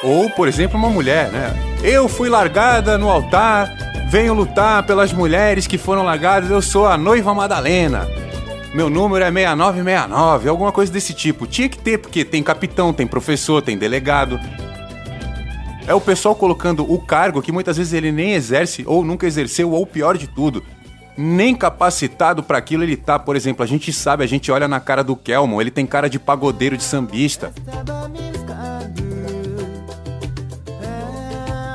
Ou, 0.00 0.30
por 0.30 0.46
exemplo, 0.46 0.78
uma 0.78 0.90
mulher, 0.90 1.28
né? 1.32 1.52
Eu 1.82 2.06
fui 2.06 2.28
largada 2.28 2.96
no 2.96 3.10
altar, 3.10 3.95
venho 4.08 4.34
lutar 4.34 4.84
pelas 4.84 5.12
mulheres 5.12 5.66
que 5.66 5.76
foram 5.76 6.02
largadas, 6.02 6.50
eu 6.50 6.62
sou 6.62 6.86
a 6.86 6.96
noiva 6.96 7.34
Madalena. 7.34 8.06
Meu 8.74 8.90
número 8.90 9.24
é 9.24 9.30
6969, 9.30 10.48
alguma 10.48 10.70
coisa 10.70 10.92
desse 10.92 11.12
tipo. 11.12 11.46
Tinha 11.46 11.68
que 11.68 11.78
ter, 11.78 11.98
porque 11.98 12.24
tem 12.24 12.42
capitão, 12.42 12.92
tem 12.92 13.06
professor, 13.06 13.62
tem 13.62 13.76
delegado. 13.76 14.38
É 15.86 15.94
o 15.94 16.00
pessoal 16.00 16.34
colocando 16.34 16.90
o 16.90 16.98
cargo 16.98 17.40
que 17.40 17.52
muitas 17.52 17.76
vezes 17.76 17.92
ele 17.92 18.12
nem 18.12 18.32
exerce 18.32 18.84
ou 18.86 19.04
nunca 19.04 19.26
exerceu, 19.26 19.70
ou 19.70 19.86
pior 19.86 20.18
de 20.18 20.26
tudo, 20.26 20.62
nem 21.16 21.54
capacitado 21.54 22.42
para 22.42 22.58
aquilo 22.58 22.82
ele 22.82 22.96
tá. 22.96 23.18
Por 23.18 23.34
exemplo, 23.34 23.62
a 23.62 23.66
gente 23.66 23.92
sabe, 23.92 24.22
a 24.22 24.26
gente 24.26 24.50
olha 24.52 24.68
na 24.68 24.80
cara 24.80 25.02
do 25.02 25.16
Kelmon, 25.16 25.60
ele 25.60 25.70
tem 25.70 25.86
cara 25.86 26.10
de 26.10 26.18
pagodeiro 26.18 26.76
de 26.76 26.82
sambista. 26.82 27.52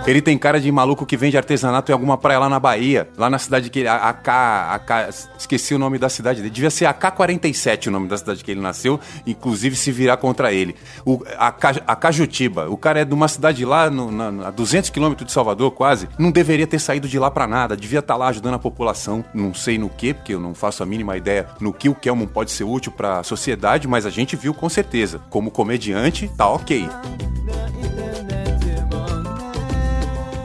Ele 0.07 0.19
tem 0.19 0.35
cara 0.37 0.59
de 0.59 0.71
maluco 0.71 1.05
que 1.05 1.15
vende 1.15 1.37
artesanato 1.37 1.91
em 1.91 1.93
alguma 1.93 2.17
praia 2.17 2.39
lá 2.39 2.49
na 2.49 2.59
Bahia, 2.59 3.07
lá 3.15 3.29
na 3.29 3.37
cidade 3.37 3.69
que 3.69 3.79
ele. 3.79 3.87
AK. 3.87 4.27
AK 4.27 4.91
esqueci 5.37 5.75
o 5.75 5.79
nome 5.79 5.99
da 5.99 6.09
cidade 6.09 6.41
dele. 6.41 6.53
Devia 6.53 6.71
ser 6.71 6.85
AK-47 6.85 7.87
o 7.87 7.91
nome 7.91 8.07
da 8.07 8.17
cidade 8.17 8.43
que 8.43 8.49
ele 8.49 8.59
nasceu, 8.59 8.99
inclusive 9.27 9.75
se 9.75 9.91
virar 9.91 10.17
contra 10.17 10.51
ele. 10.51 10.75
O, 11.05 11.23
AK, 11.37 11.83
Acajutiba. 11.85 12.67
O 12.69 12.77
cara 12.77 13.01
é 13.01 13.05
de 13.05 13.13
uma 13.13 13.27
cidade 13.27 13.63
lá, 13.63 13.89
no, 13.89 14.11
na, 14.11 14.47
a 14.47 14.51
200 14.51 14.89
quilômetros 14.89 15.27
de 15.27 15.33
Salvador, 15.33 15.71
quase. 15.71 16.09
Não 16.17 16.31
deveria 16.31 16.65
ter 16.65 16.79
saído 16.79 17.07
de 17.07 17.19
lá 17.19 17.29
pra 17.29 17.45
nada. 17.45 17.77
Devia 17.77 17.99
estar 17.99 18.15
tá 18.15 18.17
lá 18.17 18.27
ajudando 18.29 18.55
a 18.55 18.59
população. 18.59 19.23
Não 19.33 19.53
sei 19.53 19.77
no 19.77 19.89
que, 19.89 20.13
porque 20.13 20.33
eu 20.33 20.39
não 20.39 20.55
faço 20.55 20.81
a 20.81 20.85
mínima 20.85 21.15
ideia 21.15 21.47
no 21.59 21.71
que 21.71 21.89
o 21.89 21.95
Kelman 21.95 22.27
pode 22.27 22.51
ser 22.51 22.63
útil 22.63 22.91
para 22.91 23.19
a 23.19 23.23
sociedade, 23.23 23.87
mas 23.87 24.05
a 24.05 24.09
gente 24.09 24.35
viu 24.35 24.53
com 24.53 24.67
certeza. 24.67 25.21
Como 25.29 25.51
comediante, 25.51 26.29
tá 26.35 26.49
ok. 26.49 26.89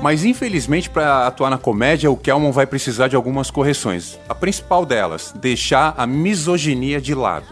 Mas 0.07 0.25
infelizmente, 0.25 0.89
para 0.89 1.27
atuar 1.27 1.51
na 1.51 1.59
comédia, 1.59 2.09
o 2.09 2.17
Kelman 2.17 2.53
vai 2.53 2.65
precisar 2.65 3.09
de 3.09 3.17
algumas 3.17 3.51
correções. 3.51 4.17
A 4.29 4.37
principal 4.37 4.87
delas, 4.87 5.35
deixar 5.35 5.95
a 5.99 6.07
misoginia 6.07 7.01
de 7.01 7.13
lado. 7.13 7.47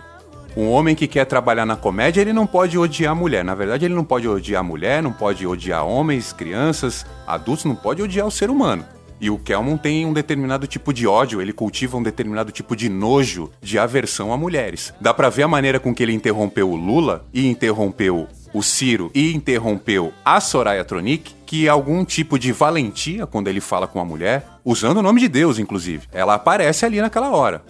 Um 0.57 0.71
homem 0.71 0.95
que 0.95 1.09
quer 1.09 1.25
trabalhar 1.25 1.67
na 1.67 1.75
comédia, 1.75 2.21
ele 2.21 2.33
não 2.33 2.47
pode 2.47 2.79
odiar 2.79 3.11
a 3.11 3.15
mulher. 3.17 3.45
Na 3.45 3.57
verdade, 3.57 3.85
ele 3.85 3.95
não 3.95 4.05
pode 4.05 4.29
odiar 4.29 4.61
a 4.61 4.63
mulher, 4.63 5.03
não 5.03 5.11
pode 5.11 5.45
odiar 5.45 5.85
homens, 5.85 6.33
crianças, 6.33 7.05
adultos, 7.27 7.65
não 7.65 7.75
pode 7.75 8.01
odiar 8.01 8.25
o 8.25 8.31
ser 8.31 8.49
humano. 8.49 8.85
E 9.21 9.29
o 9.29 9.37
Kelman 9.37 9.77
tem 9.77 10.07
um 10.07 10.13
determinado 10.13 10.69
tipo 10.69 10.93
de 10.93 11.09
ódio, 11.09 11.43
ele 11.43 11.53
cultiva 11.53 11.97
um 11.97 12.05
determinado 12.05 12.53
tipo 12.53 12.77
de 12.77 12.89
nojo, 12.89 13.51
de 13.61 13.81
aversão 13.81 14.33
a 14.33 14.37
mulheres. 14.37 14.95
Dá 15.01 15.13
pra 15.13 15.29
ver 15.29 15.43
a 15.43 15.49
maneira 15.49 15.81
com 15.81 15.93
que 15.93 16.05
ele 16.05 16.13
interrompeu 16.13 16.71
o 16.71 16.77
Lula 16.77 17.27
e 17.35 17.49
interrompeu 17.49 18.29
o 18.55 18.63
Ciro 18.63 19.11
e 19.13 19.35
interrompeu 19.35 20.15
a 20.25 20.41
Soraya 20.41 20.85
Tronic, 20.85 21.35
que 21.45 21.69
algum 21.69 22.05
tipo 22.05 22.39
de 22.39 22.53
valentia 22.53 23.27
quando 23.27 23.49
ele 23.49 23.61
fala 23.61 23.89
com 23.89 24.01
a 24.01 24.05
mulher, 24.05 24.47
usando 24.65 24.99
o 24.99 25.03
nome 25.03 25.21
de 25.21 25.29
Deus, 25.29 25.59
inclusive. 25.59 26.07
Ela 26.13 26.35
aparece 26.35 26.87
ali 26.87 27.01
naquela 27.01 27.31
hora. 27.31 27.63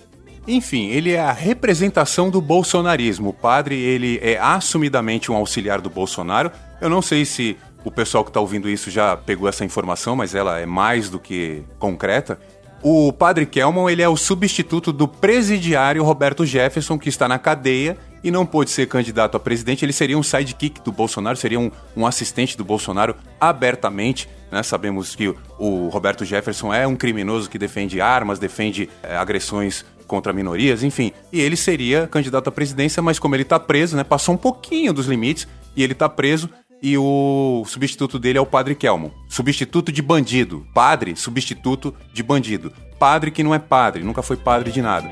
Enfim, 0.46 0.90
ele 0.90 1.12
é 1.12 1.20
a 1.20 1.32
representação 1.32 2.28
do 2.28 2.38
bolsonarismo. 2.38 3.30
O 3.30 3.32
padre, 3.32 3.76
ele 3.76 4.20
é 4.22 4.38
assumidamente 4.38 5.32
um 5.32 5.34
auxiliar 5.34 5.80
do 5.80 5.88
Bolsonaro. 5.88 6.52
Eu 6.82 6.90
não 6.90 7.00
sei 7.00 7.24
se 7.24 7.56
o 7.82 7.90
pessoal 7.90 8.22
que 8.22 8.28
está 8.30 8.40
ouvindo 8.40 8.68
isso 8.68 8.90
já 8.90 9.16
pegou 9.16 9.48
essa 9.48 9.64
informação, 9.64 10.14
mas 10.14 10.34
ela 10.34 10.58
é 10.58 10.66
mais 10.66 11.08
do 11.08 11.18
que 11.18 11.62
concreta. 11.78 12.38
O 12.82 13.10
padre 13.10 13.46
Kelman, 13.46 13.90
ele 13.90 14.02
é 14.02 14.08
o 14.08 14.18
substituto 14.18 14.92
do 14.92 15.08
presidiário 15.08 16.04
Roberto 16.04 16.44
Jefferson, 16.44 16.98
que 16.98 17.08
está 17.08 17.26
na 17.26 17.38
cadeia 17.38 17.96
e 18.24 18.30
não 18.30 18.46
pôde 18.46 18.70
ser 18.70 18.88
candidato 18.88 19.36
a 19.36 19.40
presidente, 19.40 19.84
ele 19.84 19.92
seria 19.92 20.18
um 20.18 20.22
sidekick 20.22 20.80
do 20.80 20.90
Bolsonaro, 20.90 21.36
seria 21.36 21.60
um, 21.60 21.70
um 21.94 22.06
assistente 22.06 22.56
do 22.56 22.64
Bolsonaro 22.64 23.14
abertamente. 23.38 24.26
Né? 24.50 24.62
Sabemos 24.62 25.14
que 25.14 25.34
o 25.58 25.88
Roberto 25.88 26.24
Jefferson 26.24 26.72
é 26.72 26.86
um 26.86 26.96
criminoso 26.96 27.50
que 27.50 27.58
defende 27.58 28.00
armas, 28.00 28.38
defende 28.38 28.88
é, 29.02 29.14
agressões 29.14 29.84
contra 30.06 30.32
minorias, 30.32 30.82
enfim. 30.82 31.12
E 31.30 31.38
ele 31.38 31.54
seria 31.54 32.06
candidato 32.06 32.48
à 32.48 32.52
presidência, 32.52 33.02
mas 33.02 33.18
como 33.18 33.36
ele 33.36 33.42
está 33.42 33.60
preso, 33.60 33.94
né, 33.94 34.02
passou 34.02 34.34
um 34.34 34.38
pouquinho 34.38 34.94
dos 34.94 35.06
limites 35.06 35.46
e 35.76 35.82
ele 35.82 35.92
está 35.92 36.08
preso. 36.08 36.48
e 36.82 36.98
o 36.98 37.64
substituto 37.66 38.18
dele 38.18 38.38
é 38.38 38.40
o 38.40 38.46
Padre 38.46 38.74
Kelmo. 38.74 39.12
Substituto 39.28 39.92
de 39.92 40.00
bandido. 40.00 40.66
Padre, 40.72 41.14
substituto 41.14 41.94
de 42.12 42.22
bandido. 42.22 42.72
Padre 42.98 43.30
que 43.30 43.42
não 43.42 43.54
é 43.54 43.58
padre, 43.58 44.02
nunca 44.02 44.22
foi 44.22 44.36
padre 44.36 44.70
de 44.70 44.80
nada. 44.80 45.10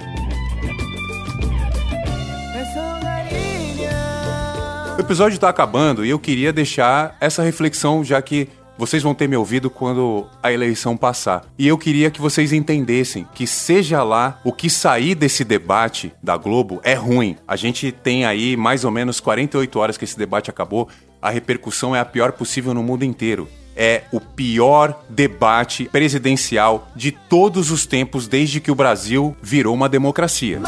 Episódio 5.12 5.38
tá 5.38 5.50
acabando 5.50 6.06
e 6.06 6.08
eu 6.08 6.18
queria 6.18 6.54
deixar 6.54 7.18
essa 7.20 7.42
reflexão, 7.42 8.02
já 8.02 8.22
que 8.22 8.48
vocês 8.78 9.02
vão 9.02 9.14
ter 9.14 9.28
me 9.28 9.36
ouvido 9.36 9.68
quando 9.68 10.26
a 10.42 10.50
eleição 10.50 10.96
passar. 10.96 11.44
E 11.58 11.68
eu 11.68 11.76
queria 11.76 12.10
que 12.10 12.18
vocês 12.18 12.50
entendessem 12.50 13.26
que, 13.34 13.46
seja 13.46 14.02
lá 14.02 14.40
o 14.42 14.54
que 14.54 14.70
sair 14.70 15.14
desse 15.14 15.44
debate 15.44 16.14
da 16.22 16.34
Globo, 16.38 16.80
é 16.82 16.94
ruim. 16.94 17.36
A 17.46 17.56
gente 17.56 17.92
tem 17.92 18.24
aí 18.24 18.56
mais 18.56 18.86
ou 18.86 18.90
menos 18.90 19.20
48 19.20 19.78
horas 19.78 19.98
que 19.98 20.04
esse 20.04 20.16
debate 20.16 20.48
acabou. 20.48 20.88
A 21.20 21.28
repercussão 21.28 21.94
é 21.94 22.00
a 22.00 22.06
pior 22.06 22.32
possível 22.32 22.72
no 22.72 22.82
mundo 22.82 23.04
inteiro. 23.04 23.46
É 23.76 24.04
o 24.12 24.18
pior 24.18 24.98
debate 25.10 25.90
presidencial 25.92 26.88
de 26.96 27.12
todos 27.12 27.70
os 27.70 27.84
tempos 27.84 28.26
desde 28.26 28.62
que 28.62 28.70
o 28.70 28.74
Brasil 28.74 29.36
virou 29.42 29.74
uma 29.74 29.90
democracia. 29.90 30.58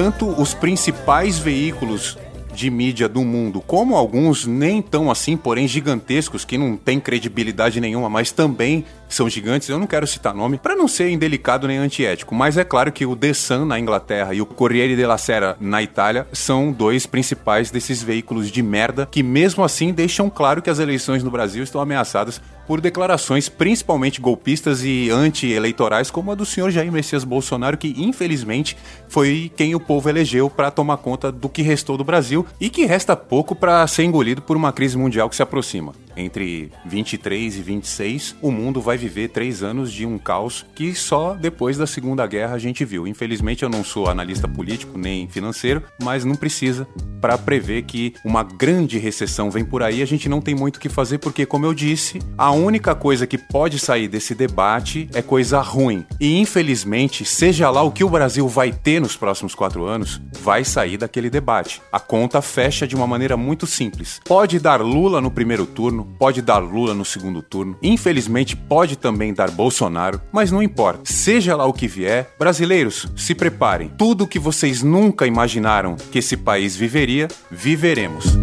Tanto 0.00 0.30
os 0.40 0.54
principais 0.54 1.38
veículos 1.38 2.16
de 2.54 2.70
mídia 2.70 3.06
do 3.06 3.22
mundo, 3.22 3.60
como 3.60 3.94
alguns 3.94 4.46
nem 4.46 4.80
tão 4.80 5.10
assim, 5.10 5.36
porém 5.36 5.68
gigantescos, 5.68 6.42
que 6.42 6.56
não 6.56 6.74
têm 6.74 6.98
credibilidade 6.98 7.82
nenhuma, 7.82 8.08
mas 8.08 8.32
também 8.32 8.86
são 9.14 9.28
gigantes, 9.28 9.68
eu 9.68 9.78
não 9.78 9.86
quero 9.86 10.06
citar 10.06 10.34
nome, 10.34 10.58
para 10.58 10.74
não 10.74 10.88
ser 10.88 11.10
indelicado 11.10 11.66
nem 11.66 11.78
antiético, 11.78 12.34
mas 12.34 12.56
é 12.56 12.64
claro 12.64 12.92
que 12.92 13.04
o 13.04 13.16
The 13.16 13.34
Sun 13.34 13.64
na 13.64 13.78
Inglaterra 13.78 14.32
e 14.34 14.40
o 14.40 14.46
Corriere 14.46 14.96
della 14.96 15.18
Sera 15.18 15.56
na 15.60 15.82
Itália 15.82 16.26
são 16.32 16.72
dois 16.72 17.06
principais 17.06 17.70
desses 17.70 18.02
veículos 18.02 18.50
de 18.50 18.62
merda 18.62 19.08
que 19.10 19.22
mesmo 19.22 19.64
assim 19.64 19.92
deixam 19.92 20.30
claro 20.30 20.62
que 20.62 20.70
as 20.70 20.78
eleições 20.78 21.22
no 21.22 21.30
Brasil 21.30 21.62
estão 21.62 21.80
ameaçadas 21.80 22.40
por 22.66 22.80
declarações 22.80 23.48
principalmente 23.48 24.20
golpistas 24.20 24.84
e 24.84 25.10
anti-eleitorais, 25.10 26.08
como 26.08 26.30
a 26.30 26.36
do 26.36 26.46
senhor 26.46 26.70
Jair 26.70 26.92
Messias 26.92 27.24
Bolsonaro, 27.24 27.76
que 27.76 27.94
infelizmente 27.98 28.76
foi 29.08 29.50
quem 29.56 29.74
o 29.74 29.80
povo 29.80 30.08
elegeu 30.08 30.48
para 30.48 30.70
tomar 30.70 30.98
conta 30.98 31.32
do 31.32 31.48
que 31.48 31.62
restou 31.62 31.96
do 31.96 32.04
Brasil 32.04 32.46
e 32.60 32.70
que 32.70 32.86
resta 32.86 33.16
pouco 33.16 33.56
para 33.56 33.84
ser 33.88 34.04
engolido 34.04 34.40
por 34.40 34.56
uma 34.56 34.72
crise 34.72 34.96
mundial 34.96 35.28
que 35.28 35.34
se 35.34 35.42
aproxima 35.42 35.92
entre 36.16 36.70
23 36.86 37.56
e 37.56 37.62
26, 37.62 38.36
o 38.40 38.50
mundo 38.50 38.80
vai 38.80 38.96
viver 38.96 39.28
três 39.28 39.62
anos 39.62 39.92
de 39.92 40.06
um 40.06 40.18
caos 40.18 40.64
que 40.74 40.94
só 40.94 41.34
depois 41.34 41.76
da 41.76 41.86
Segunda 41.86 42.26
Guerra 42.26 42.54
a 42.54 42.58
gente 42.58 42.84
viu. 42.84 43.06
Infelizmente, 43.06 43.62
eu 43.62 43.68
não 43.68 43.84
sou 43.84 44.08
analista 44.08 44.46
político 44.48 44.98
nem 44.98 45.28
financeiro, 45.28 45.82
mas 46.02 46.24
não 46.24 46.34
precisa 46.34 46.86
para 47.20 47.36
prever 47.36 47.82
que 47.82 48.14
uma 48.24 48.42
grande 48.42 48.98
recessão 48.98 49.50
vem 49.50 49.64
por 49.64 49.82
aí. 49.82 50.02
A 50.02 50.06
gente 50.06 50.28
não 50.28 50.40
tem 50.40 50.54
muito 50.54 50.76
o 50.76 50.80
que 50.80 50.88
fazer 50.88 51.18
porque, 51.18 51.44
como 51.44 51.66
eu 51.66 51.74
disse, 51.74 52.18
a 52.36 52.50
única 52.50 52.94
coisa 52.94 53.26
que 53.26 53.36
pode 53.36 53.78
sair 53.78 54.08
desse 54.08 54.34
debate 54.34 55.08
é 55.12 55.20
coisa 55.20 55.60
ruim. 55.60 56.04
E 56.18 56.38
infelizmente, 56.38 57.24
seja 57.24 57.70
lá 57.70 57.82
o 57.82 57.92
que 57.92 58.04
o 58.04 58.08
Brasil 58.08 58.48
vai 58.48 58.72
ter 58.72 59.00
nos 59.00 59.16
próximos 59.16 59.54
quatro 59.54 59.84
anos, 59.84 60.20
vai 60.40 60.64
sair 60.64 60.96
daquele 60.96 61.28
debate. 61.28 61.82
A 61.92 62.00
conta 62.00 62.40
fecha 62.40 62.86
de 62.86 62.96
uma 62.96 63.06
maneira 63.06 63.36
muito 63.36 63.66
simples. 63.66 64.20
Pode 64.24 64.58
dar 64.58 64.80
Lula 64.80 65.20
no 65.20 65.30
primeiro 65.30 65.66
turno, 65.66 66.09
pode 66.18 66.42
dar 66.42 66.58
Lula 66.58 66.94
no 66.94 67.04
segundo 67.04 67.42
turno, 67.42 67.76
infelizmente 67.82 68.56
pode 68.56 68.96
também 68.96 69.34
dar 69.34 69.50
Bolsonaro, 69.50 70.20
mas 70.32 70.50
não 70.50 70.62
importa. 70.62 71.02
Seja 71.04 71.56
lá 71.56 71.64
o 71.64 71.72
que 71.72 71.88
vier, 71.88 72.34
brasileiros, 72.38 73.06
se 73.16 73.34
preparem. 73.34 73.90
Tudo 73.96 74.24
o 74.24 74.28
que 74.28 74.38
vocês 74.38 74.82
nunca 74.82 75.26
imaginaram 75.26 75.96
que 75.96 76.18
esse 76.18 76.36
país 76.36 76.76
viveria, 76.76 77.28
viveremos. 77.50 78.36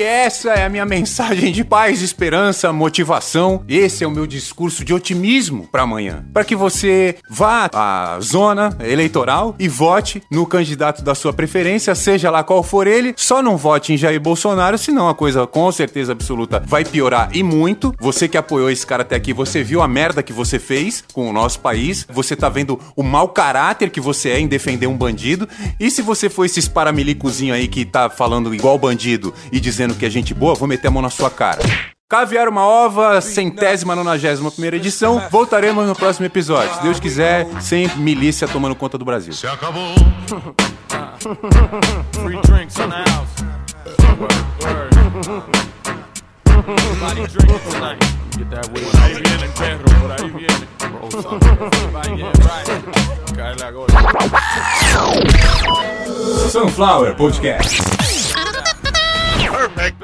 E 0.00 0.02
essa 0.02 0.52
é 0.52 0.64
a 0.64 0.68
minha 0.70 0.86
mensagem 0.86 1.52
de 1.52 1.62
paz, 1.62 2.00
esperança, 2.00 2.72
motivação. 2.72 3.62
Esse 3.68 4.02
é 4.02 4.06
o 4.06 4.10
meu 4.10 4.26
discurso 4.26 4.82
de 4.82 4.94
otimismo 4.94 5.68
para 5.70 5.82
amanhã. 5.82 6.24
Para 6.32 6.42
que 6.42 6.56
você 6.56 7.16
vá 7.28 7.68
à 7.70 8.18
zona 8.18 8.74
eleitoral 8.82 9.54
e 9.58 9.68
vote 9.68 10.22
no 10.30 10.46
candidato 10.46 11.04
da 11.04 11.14
sua 11.14 11.34
preferência, 11.34 11.94
seja 11.94 12.30
lá 12.30 12.42
qual 12.42 12.62
for 12.62 12.86
ele. 12.86 13.12
Só 13.14 13.42
não 13.42 13.58
vote 13.58 13.92
em 13.92 13.98
Jair 13.98 14.18
Bolsonaro, 14.18 14.78
senão 14.78 15.06
a 15.06 15.14
coisa 15.14 15.46
com 15.46 15.70
certeza 15.70 16.12
absoluta 16.12 16.62
vai 16.66 16.82
piorar 16.82 17.28
e 17.34 17.42
muito. 17.42 17.94
Você 18.00 18.26
que 18.26 18.38
apoiou 18.38 18.70
esse 18.70 18.86
cara 18.86 19.02
até 19.02 19.16
aqui, 19.16 19.34
você 19.34 19.62
viu 19.62 19.82
a 19.82 19.88
merda 19.88 20.22
que 20.22 20.32
você 20.32 20.58
fez 20.58 21.04
com 21.12 21.28
o 21.28 21.32
nosso 21.32 21.60
país. 21.60 22.06
Você 22.08 22.34
tá 22.34 22.48
vendo 22.48 22.80
o 22.96 23.02
mau 23.02 23.28
caráter 23.28 23.90
que 23.90 24.00
você 24.00 24.30
é 24.30 24.40
em 24.40 24.48
defender 24.48 24.86
um 24.86 24.96
bandido. 24.96 25.46
E 25.78 25.90
se 25.90 26.00
você 26.00 26.30
for 26.30 26.46
esses 26.46 26.66
paramilicozinho 26.66 27.52
aí 27.52 27.68
que 27.68 27.84
tá 27.84 28.08
falando 28.08 28.54
igual 28.54 28.78
bandido 28.78 29.34
e 29.52 29.60
dizendo 29.60 29.89
que 29.94 30.06
é 30.06 30.10
gente 30.10 30.34
boa, 30.34 30.54
vou 30.54 30.68
meter 30.68 30.88
a 30.88 30.90
mão 30.90 31.02
na 31.02 31.10
sua 31.10 31.30
cara. 31.30 31.60
Caviar 32.08 32.48
uma 32.48 32.66
ova, 32.66 33.20
centésima, 33.20 33.94
nonagésima 33.94 34.50
primeira 34.50 34.76
edição. 34.76 35.22
Voltaremos 35.30 35.86
no 35.86 35.94
próximo 35.94 36.26
episódio. 36.26 36.74
Se 36.74 36.82
Deus 36.82 36.98
quiser, 36.98 37.46
sem 37.60 37.88
milícia 37.96 38.48
tomando 38.48 38.74
conta 38.74 38.98
do 38.98 39.04
Brasil. 39.04 39.32
Se 39.32 39.46
acabou. 39.46 39.94
Free 42.12 42.40
drinks 42.42 42.76
in 42.78 42.88
the 42.88 43.04
house. 43.10 43.30
Everybody 46.70 47.26
drinking 47.26 47.70
tonight. 47.70 47.98
Get 48.36 48.50
that 48.50 48.68
way. 48.72 48.84
Por 48.84 49.00
ahí 49.00 49.14
viene 49.14 49.44
el 49.44 49.52
perro, 49.52 49.84
por 50.00 50.12
ahí 50.12 50.30
viene. 50.30 50.66
Everybody 51.62 52.16
get 52.16 52.36
right. 52.44 52.68
Cáele 53.36 53.64
agora. 53.64 53.92
Sunflower 56.50 57.16
Podcast. 57.16 57.89
Perfect. 59.68 60.00